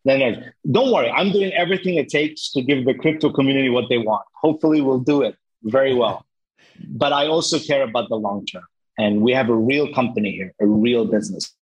[0.08, 1.10] then don't worry.
[1.10, 4.26] I'm doing everything it takes to give the crypto community what they want.
[4.34, 6.26] Hopefully, we'll do it very well.
[6.89, 8.63] But I also care about the long term.
[9.00, 11.54] And we have a real company here, a real business.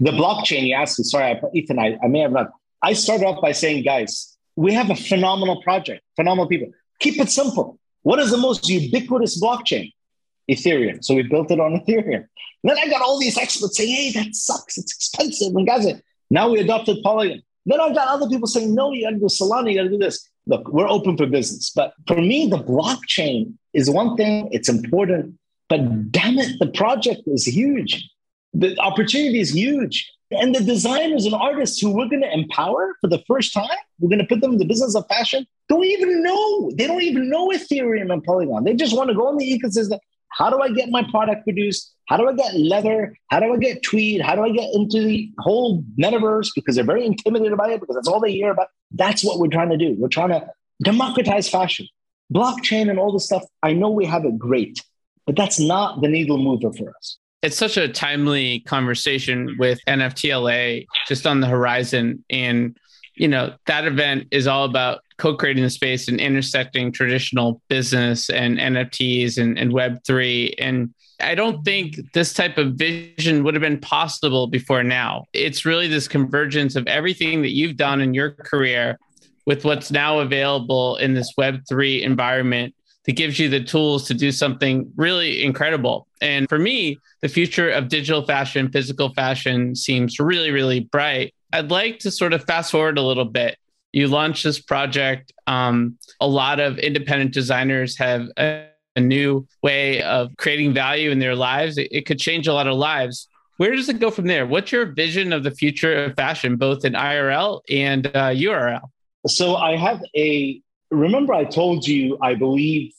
[0.00, 2.50] The blockchain, you asked me, sorry, Ethan, I, I may have not.
[2.82, 6.72] I started off by saying, guys, we have a phenomenal project, phenomenal people.
[7.00, 7.78] Keep it simple.
[8.02, 9.92] What is the most ubiquitous blockchain?
[10.50, 11.02] Ethereum.
[11.04, 12.26] So we built it on Ethereum.
[12.62, 14.78] Then I got all these experts saying, hey, that sucks.
[14.78, 15.54] It's expensive.
[15.54, 15.86] And guys,
[16.30, 17.42] now we adopted Polygon.
[17.66, 19.90] Then I've got other people saying, no, you got to do Solana, you got to
[19.90, 20.28] do this.
[20.46, 21.70] Look, we're open for business.
[21.74, 25.38] But for me, the blockchain is one thing, it's important.
[25.68, 28.08] But damn it, the project is huge.
[28.52, 30.10] The opportunity is huge.
[30.30, 34.08] And the designers and artists who we're going to empower for the first time, we're
[34.08, 36.70] going to put them in the business of fashion, don't even know.
[36.74, 38.64] They don't even know Ethereum and Polygon.
[38.64, 39.98] They just want to go on the ecosystem
[40.36, 41.93] how do I get my product produced?
[42.06, 43.16] How do I get leather?
[43.28, 44.20] How do I get tweed?
[44.20, 46.48] How do I get into the whole metaverse?
[46.54, 48.68] Because they're very intimidated by it because that's all they hear about.
[48.90, 49.96] That's what we're trying to do.
[49.98, 50.46] We're trying to
[50.82, 51.88] democratize fashion.
[52.32, 54.82] Blockchain and all this stuff, I know we have it great,
[55.26, 57.18] but that's not the needle mover for us.
[57.42, 62.24] It's such a timely conversation with NFTLA just on the horizon.
[62.30, 62.78] And,
[63.16, 68.58] you know, that event is all about co-creating the space and intersecting traditional business and
[68.58, 70.54] NFTs and, and Web3.
[70.58, 75.24] And I don't think this type of vision would have been possible before now.
[75.32, 78.98] It's really this convergence of everything that you've done in your career
[79.46, 82.74] with what's now available in this Web3 environment
[83.04, 86.08] that gives you the tools to do something really incredible.
[86.20, 91.34] And for me, the future of digital fashion, physical fashion seems really, really bright.
[91.54, 93.56] I'd like to sort of fast forward a little bit
[93.94, 95.32] you launched this project.
[95.46, 101.20] Um, a lot of independent designers have a, a, new way of creating value in
[101.20, 101.78] their lives.
[101.78, 103.28] It, it could change a lot of lives.
[103.56, 104.46] Where does it go from there?
[104.46, 108.82] What's your vision of the future of fashion, both in IRL and uh, URL?
[109.28, 110.60] So I have a.
[110.90, 112.92] Remember, I told you I believe,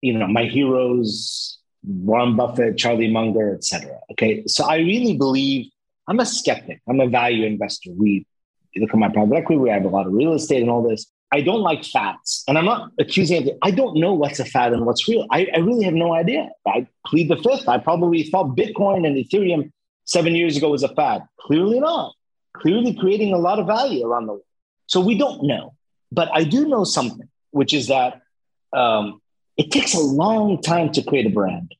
[0.00, 3.98] you know, my heroes, Warren Buffett, Charlie Munger, etc.
[4.12, 5.70] Okay, so I really believe.
[6.08, 6.80] I'm a skeptic.
[6.88, 7.90] I'm a value investor.
[7.92, 8.26] We
[8.76, 11.06] look at my private equity, we have a lot of real estate and all this.
[11.30, 12.44] I don't like fads.
[12.48, 13.58] And I'm not accusing it.
[13.62, 15.26] I don't know what's a fad and what's real.
[15.30, 16.48] I, I really have no idea.
[16.66, 17.68] I plead the fifth.
[17.68, 19.70] I probably thought Bitcoin and Ethereum
[20.04, 21.22] seven years ago was a fad.
[21.40, 22.14] Clearly not.
[22.54, 24.44] Clearly creating a lot of value around the world.
[24.86, 25.74] So we don't know.
[26.10, 28.22] But I do know something, which is that
[28.72, 29.20] um,
[29.58, 31.74] it takes a long time to create a brand.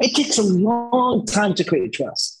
[0.00, 2.37] It takes a long time to create trust.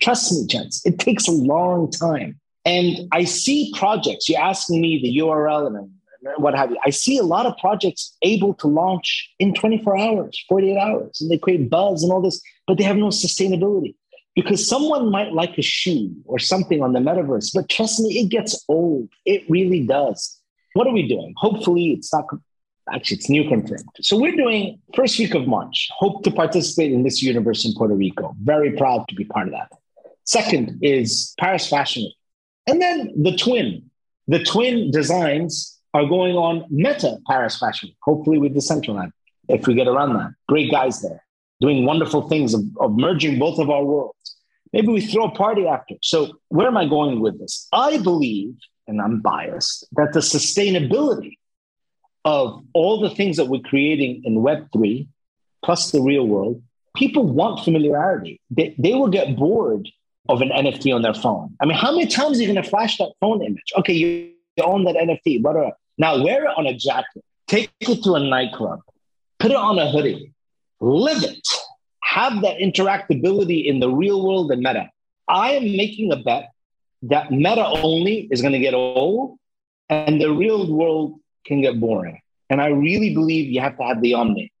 [0.00, 0.84] Trust me, gents.
[0.84, 2.40] It takes a long time.
[2.64, 5.90] And I see projects, you're asking me the URL and
[6.38, 6.78] what have you.
[6.84, 11.30] I see a lot of projects able to launch in 24 hours, 48 hours, and
[11.30, 13.94] they create buzz and all this, but they have no sustainability
[14.34, 18.28] because someone might like a shoe or something on the metaverse, but trust me, it
[18.28, 19.08] gets old.
[19.24, 20.40] It really does.
[20.72, 21.34] What are we doing?
[21.36, 22.26] Hopefully, it's not
[22.92, 23.88] actually it's new confirmed.
[24.00, 25.88] So we're doing first week of March.
[25.96, 28.34] Hope to participate in this universe in Puerto Rico.
[28.42, 29.70] Very proud to be part of that.
[30.24, 32.16] Second is Paris Fashion Week.
[32.66, 33.90] And then the twin,
[34.26, 39.12] the twin designs are going on Meta Paris Fashion, Week, hopefully with Decentraland,
[39.48, 40.32] if we get around that.
[40.48, 41.24] Great guys there
[41.60, 44.36] doing wonderful things of, of merging both of our worlds.
[44.72, 45.94] Maybe we throw a party after.
[46.02, 47.68] So, where am I going with this?
[47.72, 48.56] I believe,
[48.88, 51.38] and I'm biased, that the sustainability
[52.24, 55.06] of all the things that we're creating in Web3
[55.64, 56.62] plus the real world,
[56.96, 58.40] people want familiarity.
[58.50, 59.88] They, they will get bored
[60.28, 61.54] of an NFT on their phone.
[61.60, 63.72] I mean, how many times are you going to flash that phone image?
[63.78, 64.30] Okay, you,
[64.62, 68.20] own that NFT, but uh, now wear it on a jacket, take it to a
[68.20, 68.80] nightclub,
[69.40, 70.32] put it on a hoodie,
[70.80, 71.46] live it,
[72.02, 74.88] have that interactability in the real world and meta.
[75.26, 76.50] I am making a bet
[77.02, 79.38] that meta only is going to get old
[79.88, 82.20] and the real world can get boring.
[82.48, 84.52] And I really believe you have to have the omni.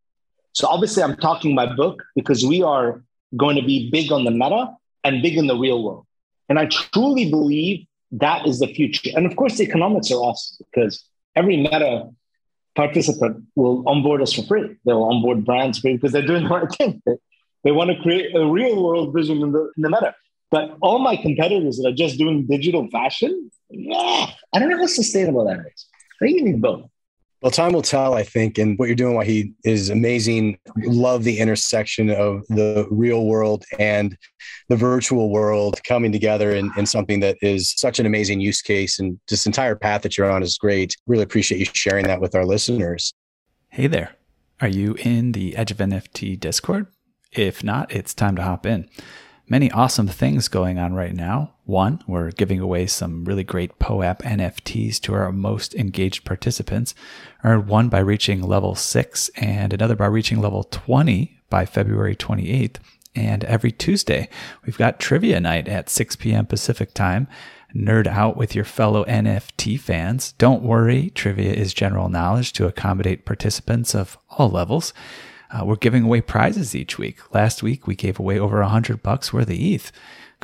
[0.52, 3.02] So obviously, I'm talking my book because we are
[3.36, 4.70] going to be big on the meta
[5.04, 6.06] and big in the real world.
[6.48, 9.10] And I truly believe that is the future.
[9.14, 11.04] And of course, the economics are awesome because
[11.36, 12.10] every meta
[12.74, 14.76] participant will onboard us for free.
[14.84, 17.02] They'll onboard brands free because they're doing the right thing.
[17.06, 17.16] They,
[17.64, 20.14] they want to create a real world vision in the, in the meta.
[20.50, 24.86] But all my competitors that are just doing digital fashion, yeah, I don't know how
[24.86, 25.86] sustainable that is.
[26.20, 26.88] I think you need both.
[27.44, 28.56] Well, time will tell, I think.
[28.56, 30.58] And what you're doing, Wahid, is amazing.
[30.78, 34.16] Love the intersection of the real world and
[34.70, 38.98] the virtual world coming together in, in something that is such an amazing use case.
[38.98, 40.96] And this entire path that you're on is great.
[41.06, 43.12] Really appreciate you sharing that with our listeners.
[43.68, 44.16] Hey there.
[44.62, 46.86] Are you in the Edge of NFT Discord?
[47.30, 48.88] If not, it's time to hop in
[49.46, 51.53] many awesome things going on right now.
[51.66, 56.94] One, we're giving away some really great POAP NFTs to our most engaged participants.
[57.42, 62.76] Earn one by reaching level six and another by reaching level 20 by February 28th.
[63.16, 64.28] And every Tuesday,
[64.66, 66.44] we've got trivia night at 6 p.m.
[66.44, 67.28] Pacific time.
[67.74, 70.32] Nerd out with your fellow NFT fans.
[70.32, 74.92] Don't worry, trivia is general knowledge to accommodate participants of all levels.
[75.50, 77.32] Uh, we're giving away prizes each week.
[77.32, 79.92] Last week we gave away over a hundred bucks worth of ETH.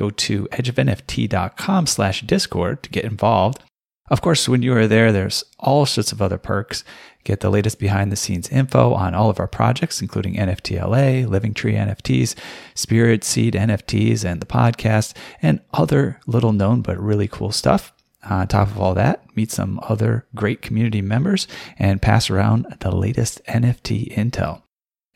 [0.01, 3.63] Go to edgeofnft.com slash discord to get involved.
[4.09, 6.85] Of course, when you are there, there's all sorts of other perks.
[7.23, 11.53] Get the latest behind the scenes info on all of our projects, including NFTLA, Living
[11.53, 12.35] Tree NFTs,
[12.75, 17.93] Spirit Seed NFTs, and the podcast, and other little known but really cool stuff.
[18.25, 21.47] On top of all that, meet some other great community members
[21.79, 24.63] and pass around the latest NFT intel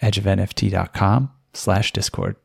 [0.02, 2.36] edgeofnft.com slash discord.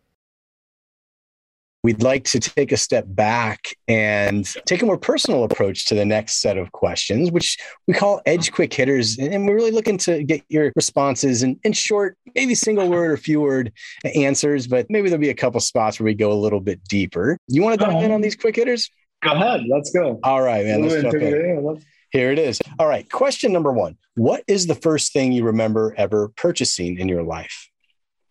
[1.81, 6.03] We'd like to take a step back and take a more personal approach to the
[6.03, 9.17] next set of questions, which we call Edge Quick Hitters.
[9.17, 13.17] And we're really looking to get your responses in, in short, maybe single word or
[13.17, 13.71] few word
[14.13, 17.37] answers, but maybe there'll be a couple spots where we go a little bit deeper.
[17.47, 18.89] You want to dive in on these quick hitters?
[19.23, 19.61] Go ahead.
[19.69, 20.19] Let's go.
[20.23, 20.81] All right, man.
[20.81, 21.81] Let's jump in.
[22.11, 22.59] Here it is.
[22.79, 23.09] All right.
[23.09, 27.69] Question number one What is the first thing you remember ever purchasing in your life?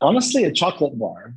[0.00, 1.34] Honestly, a chocolate bar.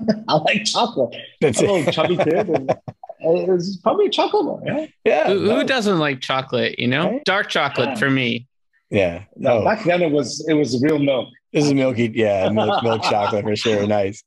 [0.28, 1.14] I like chocolate.
[1.40, 2.70] That's I'm a little chubby kid.
[3.24, 4.60] And it was probably chocolate bar.
[4.66, 4.86] Yeah.
[5.04, 6.76] yeah who, who doesn't like chocolate?
[6.80, 7.24] You know, right?
[7.24, 7.94] dark chocolate yeah.
[7.94, 8.48] for me.
[8.90, 9.22] Yeah.
[9.36, 11.28] No, back then it was it was real milk.
[11.52, 13.86] This is milky, yeah, milk, milk chocolate for sure.
[13.86, 14.24] Nice.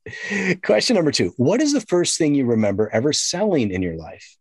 [0.63, 4.37] Question number two: What is the first thing you remember ever selling in your life?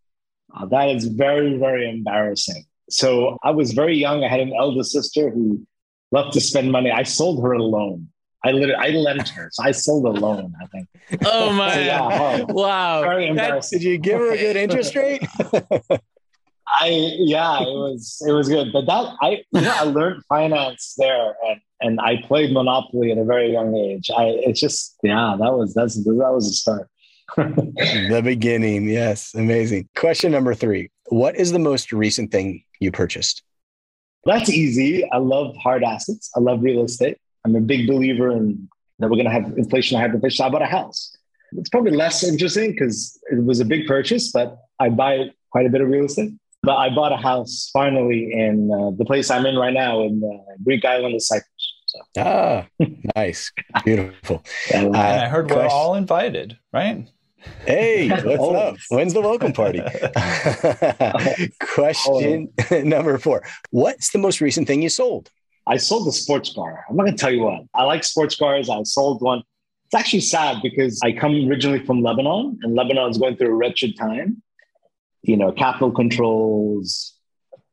[0.54, 2.64] Uh, that is very, very embarrassing.
[2.90, 4.22] So I was very young.
[4.22, 5.66] I had an elder sister who
[6.12, 6.90] loved to spend money.
[6.90, 8.08] I sold her a loan.
[8.44, 9.48] I literally, I lent her.
[9.52, 10.88] So I sold a loan, I think.
[11.24, 11.74] Oh my.
[11.74, 13.00] so, yeah, wow.
[13.00, 13.78] Very embarrassing.
[13.78, 15.26] Did you give her a good interest rate?
[16.80, 18.72] I yeah, it was it was good.
[18.72, 23.18] But that I you know, I learned finance there and and I played Monopoly at
[23.18, 24.10] a very young age.
[24.16, 26.88] I it's just yeah, that was that's that was a start
[27.36, 28.88] the beginning.
[28.88, 29.34] Yes.
[29.34, 29.88] Amazing.
[29.96, 33.42] Question number three What is the most recent thing you purchased?
[34.24, 35.08] That's easy.
[35.10, 36.30] I love hard assets.
[36.34, 37.18] I love real estate.
[37.44, 40.32] I'm a big believer in that we're going to have inflation, hyperinflation.
[40.32, 41.16] So I bought a house.
[41.52, 45.68] It's probably less interesting because it was a big purchase, but I buy quite a
[45.68, 46.32] bit of real estate.
[46.62, 50.20] But I bought a house finally in uh, the place I'm in right now in
[50.20, 51.48] the Greek island of Cyprus.
[51.86, 52.00] So.
[52.18, 52.66] Ah,
[53.14, 53.52] nice,
[53.84, 54.42] beautiful.
[54.72, 57.06] Uh, and I heard we're all invited, right?
[57.66, 58.76] Hey, what's up?
[58.88, 59.80] When's the welcome party?
[61.74, 62.52] Question
[62.88, 65.30] number four What's the most recent thing you sold?
[65.66, 66.84] I sold a sports car.
[66.88, 67.62] I'm not going to tell you what.
[67.74, 68.68] I like sports cars.
[68.68, 69.42] I sold one.
[69.86, 73.54] It's actually sad because I come originally from Lebanon, and Lebanon is going through a
[73.54, 74.42] wretched time.
[75.22, 77.14] You know, capital controls,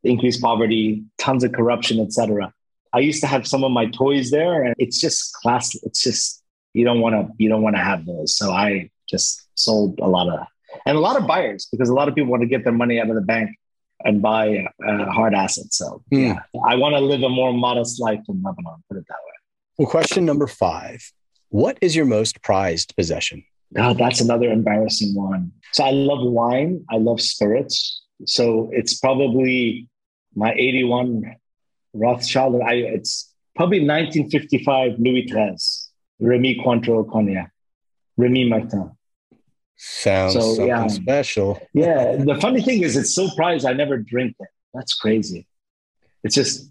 [0.03, 2.53] increased poverty, tons of corruption, etc.
[2.93, 5.75] I used to have some of my toys there, and it's just class.
[5.83, 8.35] It's just you don't want to you don't want to have those.
[8.35, 10.47] So I just sold a lot of
[10.85, 12.99] and a lot of buyers because a lot of people want to get their money
[12.99, 13.57] out of the bank
[14.05, 15.77] and buy uh, hard assets.
[15.77, 16.27] So mm.
[16.27, 18.83] yeah, I want to live a more modest life in Lebanon.
[18.89, 19.33] Put it that way.
[19.77, 21.11] Well, question number five:
[21.49, 23.43] What is your most prized possession?
[23.73, 25.51] God, that's another embarrassing one.
[25.71, 26.83] So I love wine.
[26.89, 28.01] I love spirits.
[28.25, 29.87] So it's probably
[30.35, 31.35] my 81
[31.93, 32.61] Rothschild.
[32.61, 35.55] I, it's probably 1955 Louis XIII,
[36.19, 37.51] Remy Cointreau Cognac,
[38.17, 38.91] Remy Martin.
[39.83, 40.87] Sounds so, something yeah.
[40.87, 41.59] special.
[41.73, 42.15] yeah.
[42.19, 44.47] The funny thing is, it's so prized, I never drink it.
[44.75, 45.47] That's crazy.
[46.23, 46.69] It's just,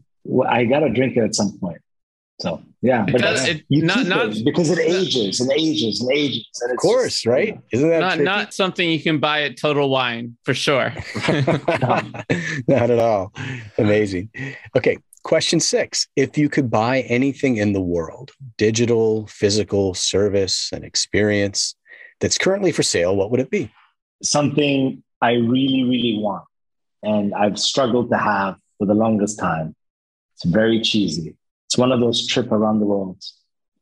[0.48, 1.82] I got to drink it at some point.
[2.40, 6.48] So yeah, but does, it, not, not it because it ages and ages and ages.
[6.62, 7.60] And of course, just, right?
[7.72, 10.94] Isn't that not, not something you can buy at Total Wine for sure?
[11.28, 13.34] not at all.
[13.76, 14.30] Amazing.
[14.74, 20.82] Okay, question six: If you could buy anything in the world, digital, physical, service, and
[20.82, 21.74] experience
[22.20, 23.72] that's currently for sale, what would it be?
[24.22, 26.44] Something I really, really want,
[27.02, 29.74] and I've struggled to have for the longest time.
[30.34, 31.36] It's very cheesy
[31.70, 33.22] it's one of those trip around the world.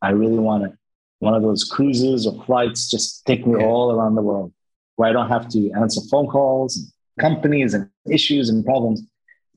[0.02, 0.72] I really want it.
[1.20, 4.52] One of those cruises or flights, just take me all around the world
[4.96, 9.00] where I don't have to answer phone calls, companies and issues and problems.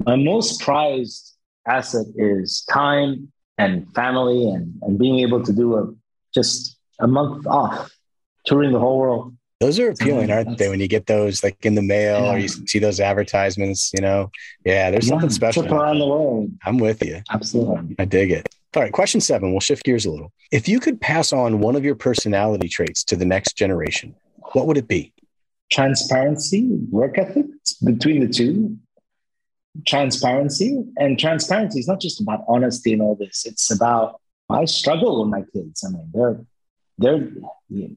[0.06, 1.36] My most prized
[1.68, 5.94] asset is time and family and, and being able to do a
[6.34, 7.92] just a month off
[8.46, 9.36] touring the whole world.
[9.60, 10.04] Those are mm-hmm.
[10.04, 10.70] appealing, aren't they?
[10.70, 12.34] When you get those like in the mail yeah.
[12.34, 14.32] or you see those advertisements, you know,
[14.66, 15.62] yeah, there's yeah, something special.
[15.62, 16.52] Trip around the world.
[16.66, 17.22] I'm with you.
[17.30, 17.96] Absolutely.
[18.00, 18.50] I dig it.
[18.76, 19.52] All right, question seven.
[19.52, 20.32] We'll shift gears a little.
[20.52, 24.16] If you could pass on one of your personality traits to the next generation,
[24.54, 25.14] what would it be?
[25.72, 27.46] Transparency, work ethic
[27.84, 28.78] between the two.
[29.86, 33.46] Transparency and transparency is not just about honesty and all this.
[33.46, 34.20] It's about
[34.50, 35.84] I struggle with my kids.
[35.86, 36.42] I mean, they're
[37.02, 37.28] they're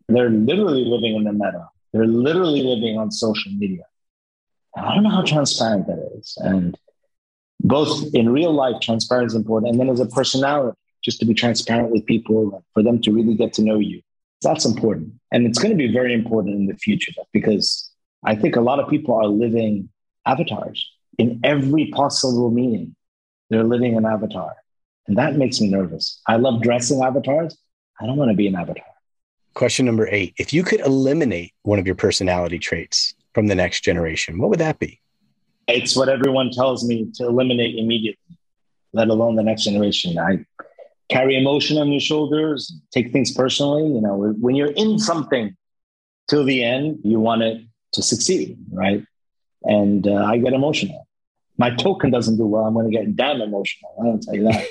[0.09, 1.69] they're literally living in the meta.
[1.93, 3.85] They're literally living on social media.
[4.75, 6.37] And I don't know how transparent that is.
[6.39, 6.77] And
[7.61, 11.35] both in real life, transparency is important, and then as a personality, just to be
[11.35, 14.01] transparent with people, for them to really get to know you.
[14.43, 15.13] That's important.
[15.33, 17.91] And it's going to be very important in the future because
[18.25, 19.89] I think a lot of people are living
[20.27, 22.97] avatars in every possible meaning.
[23.51, 24.55] They're living an avatar.
[25.07, 26.21] And that makes me nervous.
[26.27, 27.57] I love dressing avatars.
[28.01, 28.85] I don't want to be an avatar.
[29.55, 33.83] Question number eight If you could eliminate one of your personality traits from the next
[33.83, 35.01] generation, what would that be?
[35.69, 38.39] It's what everyone tells me to eliminate immediately,
[38.93, 40.19] let alone the next generation.
[40.19, 40.45] I
[41.09, 43.83] carry emotion on your shoulders, take things personally.
[43.83, 45.57] You know, when you're in something
[46.29, 49.05] till the end, you want it to succeed, right?
[49.63, 51.07] And uh, I get emotional
[51.57, 53.95] my token doesn't do well, I'm going to get damn emotional.
[54.01, 54.71] I don't tell you that.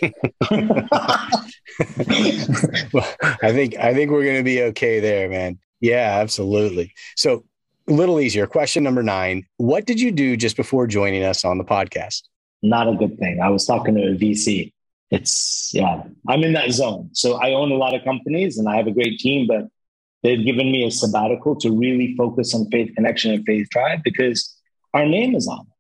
[2.94, 5.60] well, I think I think we're going to be okay there, man.
[5.80, 6.94] Yeah, absolutely.
[7.16, 7.46] So,
[7.88, 8.48] a little easier.
[8.48, 12.24] Question number nine: What did you do just before joining us on the podcast?
[12.62, 13.40] Not a good thing.
[13.42, 14.74] I was talking to a VC.
[15.10, 17.10] It's yeah, I'm in that zone.
[17.14, 19.68] So I own a lot of companies and I have a great team, but
[20.22, 24.54] they've given me a sabbatical to really focus on Faith Connexion and Faith Tribe because
[24.94, 25.73] our name is on it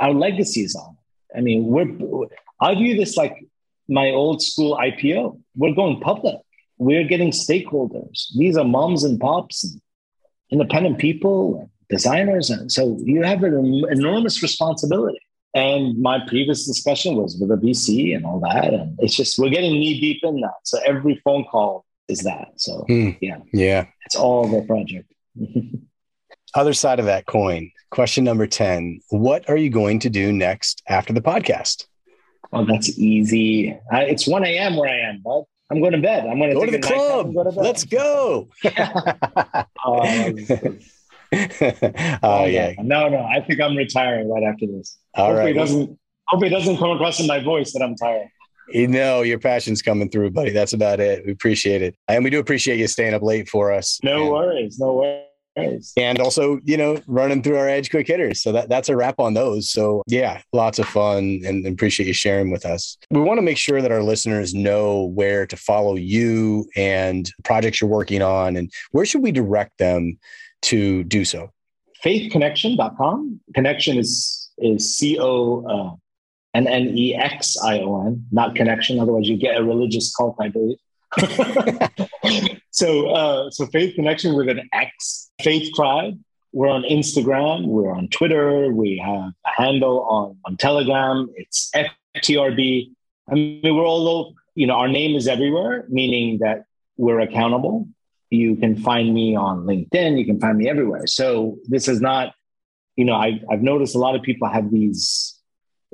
[0.00, 0.96] our legacy is on.
[1.36, 2.26] I mean, we're
[2.60, 3.44] I view this like
[3.88, 5.40] my old school IPO.
[5.56, 6.36] We're going public.
[6.78, 8.26] We're getting stakeholders.
[8.36, 9.80] These are moms and pops and
[10.50, 12.50] independent people, and designers.
[12.50, 15.20] And so you have an enormous responsibility.
[15.54, 18.72] And my previous discussion was with a VC and all that.
[18.72, 20.60] And it's just, we're getting knee deep in that.
[20.64, 22.52] So every phone call is that.
[22.56, 23.10] So hmm.
[23.20, 23.38] yeah.
[23.52, 23.86] Yeah.
[24.06, 25.12] It's all the project.
[26.54, 30.82] Other side of that coin, question number 10 What are you going to do next
[30.88, 31.86] after the podcast?
[32.50, 33.78] Well, that's easy.
[33.90, 34.76] I, it's 1 a.m.
[34.76, 35.44] where I am, bud.
[35.70, 36.26] I'm going to bed.
[36.26, 37.32] I'm going to go to the club.
[37.32, 38.50] Go to Let's go.
[39.86, 40.04] oh,
[42.22, 42.74] oh, yeah.
[42.78, 43.24] Oh, no, no.
[43.24, 44.98] I think I'm retiring right after this.
[45.14, 45.56] All hopefully right.
[45.56, 45.98] It doesn't,
[46.28, 48.28] hopefully, it doesn't come across in my voice that I'm tired.
[48.68, 50.50] You know, your passion's coming through, buddy.
[50.50, 51.24] That's about it.
[51.24, 51.96] We appreciate it.
[52.08, 53.98] And we do appreciate you staying up late for us.
[54.02, 54.78] No and, worries.
[54.78, 55.24] No worries.
[55.56, 58.42] And also, you know, running through our edge quick hitters.
[58.42, 59.70] So that, that's a wrap on those.
[59.70, 62.96] So yeah, lots of fun and appreciate you sharing with us.
[63.10, 67.80] We want to make sure that our listeners know where to follow you and projects
[67.80, 70.18] you're working on and where should we direct them
[70.62, 71.50] to do so?
[72.04, 73.40] Faithconnexion.com.
[73.54, 75.96] Connection is is C O uh,
[76.54, 78.98] N N E X I O N, not connection.
[78.98, 80.78] Otherwise, you get a religious cult, I believe.
[82.70, 86.18] so, uh, so Faith Connection with an X, Faith Tribe.
[86.52, 87.66] We're on Instagram.
[87.66, 88.70] We're on Twitter.
[88.72, 91.28] We have a handle on, on Telegram.
[91.34, 91.70] It's
[92.16, 92.90] FTRB.
[93.30, 96.64] I mean, we're all you know, our name is everywhere, meaning that
[96.96, 97.88] we're accountable.
[98.30, 100.18] You can find me on LinkedIn.
[100.18, 101.06] You can find me everywhere.
[101.06, 102.34] So this is not,
[102.96, 105.38] you know, I, I've noticed a lot of people have these,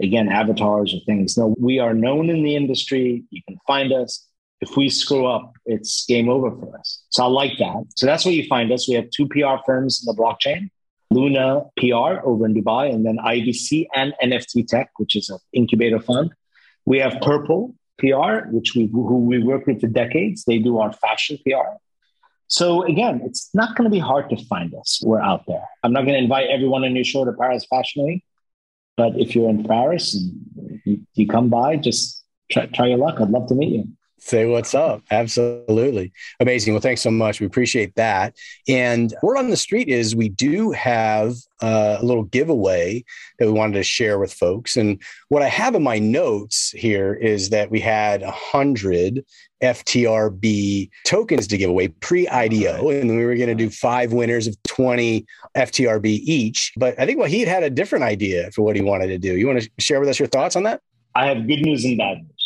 [0.01, 1.37] again, avatars or things.
[1.37, 3.25] No, we are known in the industry.
[3.31, 4.27] You can find us
[4.61, 7.05] If we screw up, it's game over for us.
[7.11, 7.85] So I like that.
[7.97, 8.89] So that's where you find us.
[8.89, 10.71] We have two PR firms in the blockchain.
[11.11, 16.01] Luna PR over in Dubai, and then IBC and NFT Tech, which is an incubator
[16.01, 16.33] fund.
[16.85, 20.45] We have Purple PR, which we who we work with for decades.
[20.45, 21.77] They do our fashion PR.
[22.49, 25.01] So again, it's not going to be hard to find us.
[25.05, 25.65] We're out there.
[25.83, 28.25] I'm not going to invite everyone on your show to Paris Fashion Week,
[28.97, 33.21] but if you're in Paris and you, you come by, just try, try your luck.
[33.21, 33.89] I'd love to meet you.
[34.21, 35.03] Say what's up.
[35.11, 36.13] Absolutely.
[36.41, 36.75] Amazing.
[36.75, 37.41] Well, thanks so much.
[37.41, 38.35] We appreciate that.
[38.67, 43.05] And word on the street is we do have uh, a little giveaway
[43.39, 44.77] that we wanted to share with folks.
[44.77, 49.25] And what I have in my notes here is that we had a hundred
[49.63, 54.61] FTRB tokens to give away pre-IDO, and we were going to do five winners of
[54.65, 56.73] 20 FTRB each.
[56.77, 59.37] But I think Wahid had had a different idea for what he wanted to do.
[59.37, 60.81] You want to share with us your thoughts on that?
[61.15, 62.38] I have good news and bad news.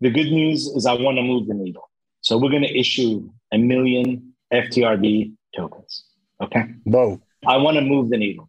[0.00, 1.88] The good news is I want to move the needle.
[2.20, 6.04] So we're going to issue a million FTRB tokens.
[6.42, 6.64] Okay.
[6.84, 7.20] Whoa.
[7.46, 8.48] I want to move the needle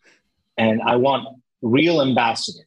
[0.57, 1.27] and I want
[1.61, 2.65] real ambassadors.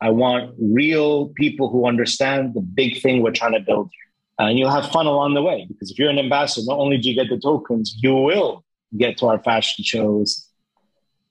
[0.00, 4.46] I want real people who understand the big thing we're trying to build here.
[4.46, 7.08] And you'll have fun along the way because if you're an ambassador, not only do
[7.08, 8.64] you get the tokens, you will
[8.96, 10.48] get to our fashion shows,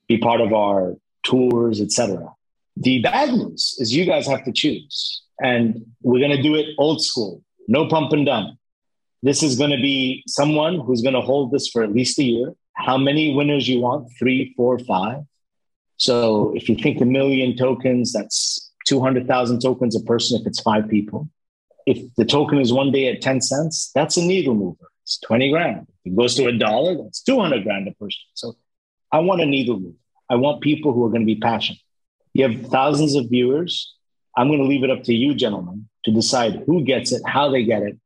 [0.08, 2.32] be part of our tours, etc.
[2.76, 5.23] The bad news is you guys have to choose.
[5.40, 8.58] And we're going to do it old school, no pump and dump.
[9.22, 12.24] This is going to be someone who's going to hold this for at least a
[12.24, 12.54] year.
[12.74, 14.10] How many winners you want?
[14.18, 15.22] Three, four, five.
[15.96, 20.88] So if you think a million tokens, that's 200,000 tokens a person if it's five
[20.88, 21.28] people.
[21.86, 24.90] If the token is one day at 10 cents, that's a needle mover.
[25.02, 25.86] It's 20 grand.
[26.04, 28.20] If it goes to a dollar, that's 200 grand a person.
[28.34, 28.56] So
[29.12, 29.96] I want a needle mover.
[30.30, 31.80] I want people who are going to be passionate.
[32.32, 33.93] You have thousands of viewers.
[34.36, 37.50] I'm going to leave it up to you, gentlemen, to decide who gets it, how
[37.50, 37.98] they get it.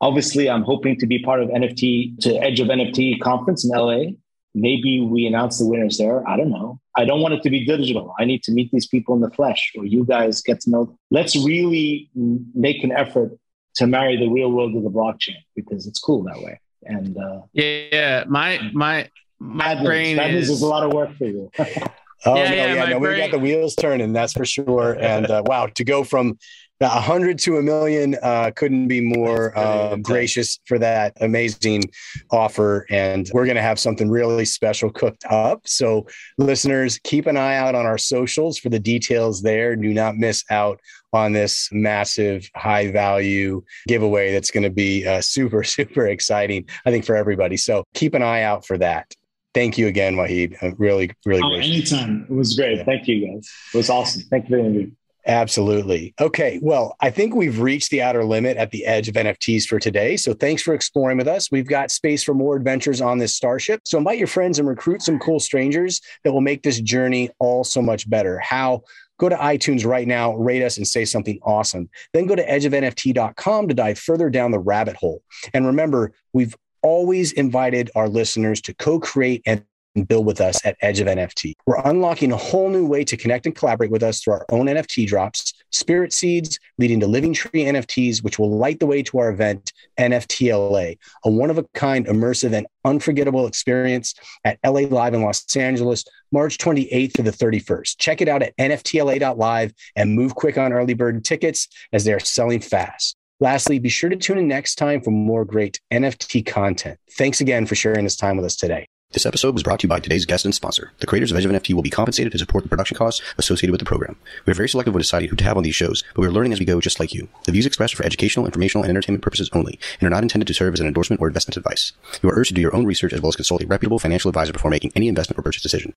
[0.00, 4.12] Obviously, I'm hoping to be part of NFT to Edge of NFT conference in LA.
[4.54, 6.26] Maybe we announce the winners there.
[6.28, 6.80] I don't know.
[6.96, 8.14] I don't want it to be digital.
[8.18, 10.84] I need to meet these people in the flesh, or you guys get to know.
[10.86, 10.98] Them.
[11.10, 13.38] Let's really make an effort
[13.76, 16.60] to marry the real world with the blockchain because it's cool that way.
[16.82, 21.26] And uh, yeah, my my my brain that is, is a lot of work for
[21.26, 21.50] you.
[22.26, 24.96] Oh yeah, no, yeah, yeah no, we got the wheels turning, that's for sure.
[25.08, 26.38] And uh, wow, to go from
[26.80, 31.82] a hundred to a million uh, couldn't be more uh, gracious for that amazing
[32.30, 32.86] offer.
[32.90, 35.66] And we're going to have something really special cooked up.
[35.66, 36.06] So,
[36.36, 39.74] listeners, keep an eye out on our socials for the details there.
[39.74, 40.80] Do not miss out
[41.12, 46.90] on this massive high value giveaway that's going to be uh, super, super exciting, I
[46.90, 47.56] think, for everybody.
[47.56, 49.12] So, keep an eye out for that
[49.58, 50.62] thank you again, Wahid.
[50.62, 51.42] Uh, really, really.
[51.42, 52.26] Oh, anytime.
[52.30, 52.78] It was great.
[52.78, 52.84] Yeah.
[52.84, 53.50] Thank you, guys.
[53.74, 54.22] It was awesome.
[54.30, 54.90] Thank you for the interview.
[55.26, 56.14] Absolutely.
[56.18, 56.58] Okay.
[56.62, 60.16] Well, I think we've reached the outer limit at the edge of NFTs for today.
[60.16, 61.50] So thanks for exploring with us.
[61.50, 63.82] We've got space for more adventures on this starship.
[63.84, 67.62] So invite your friends and recruit some cool strangers that will make this journey all
[67.62, 68.38] so much better.
[68.38, 68.84] How?
[69.18, 71.90] Go to iTunes right now, rate us, and say something awesome.
[72.14, 75.22] Then go to edgeofnft.com to dive further down the rabbit hole.
[75.52, 79.64] And remember, we've always invited our listeners to co create and
[80.06, 81.54] build with us at Edge of NFT.
[81.66, 84.66] We're unlocking a whole new way to connect and collaborate with us through our own
[84.66, 89.18] NFT drops, Spirit Seeds, leading to Living Tree NFTs, which will light the way to
[89.18, 94.14] our event, NFTLA, a one of a kind, immersive, and unforgettable experience
[94.44, 97.96] at LA Live in Los Angeles, March 28th to the 31st.
[97.98, 102.20] Check it out at NFTLA.live and move quick on early bird tickets as they are
[102.20, 103.17] selling fast.
[103.40, 106.98] Lastly, be sure to tune in next time for more great NFT content.
[107.12, 108.88] Thanks again for sharing this time with us today.
[109.12, 110.92] This episode was brought to you by today's guest and sponsor.
[110.98, 113.70] The creators of Edge of NFT will be compensated to support the production costs associated
[113.70, 114.16] with the program.
[114.44, 116.32] We are very selective when deciding who to have on these shows, but we are
[116.32, 117.28] learning as we go just like you.
[117.44, 120.46] The views expressed are for educational, informational, and entertainment purposes only, and are not intended
[120.48, 121.92] to serve as an endorsement or investment advice.
[122.22, 124.28] You are urged to do your own research as well as consult a reputable financial
[124.28, 125.94] advisor before making any investment or purchase decision.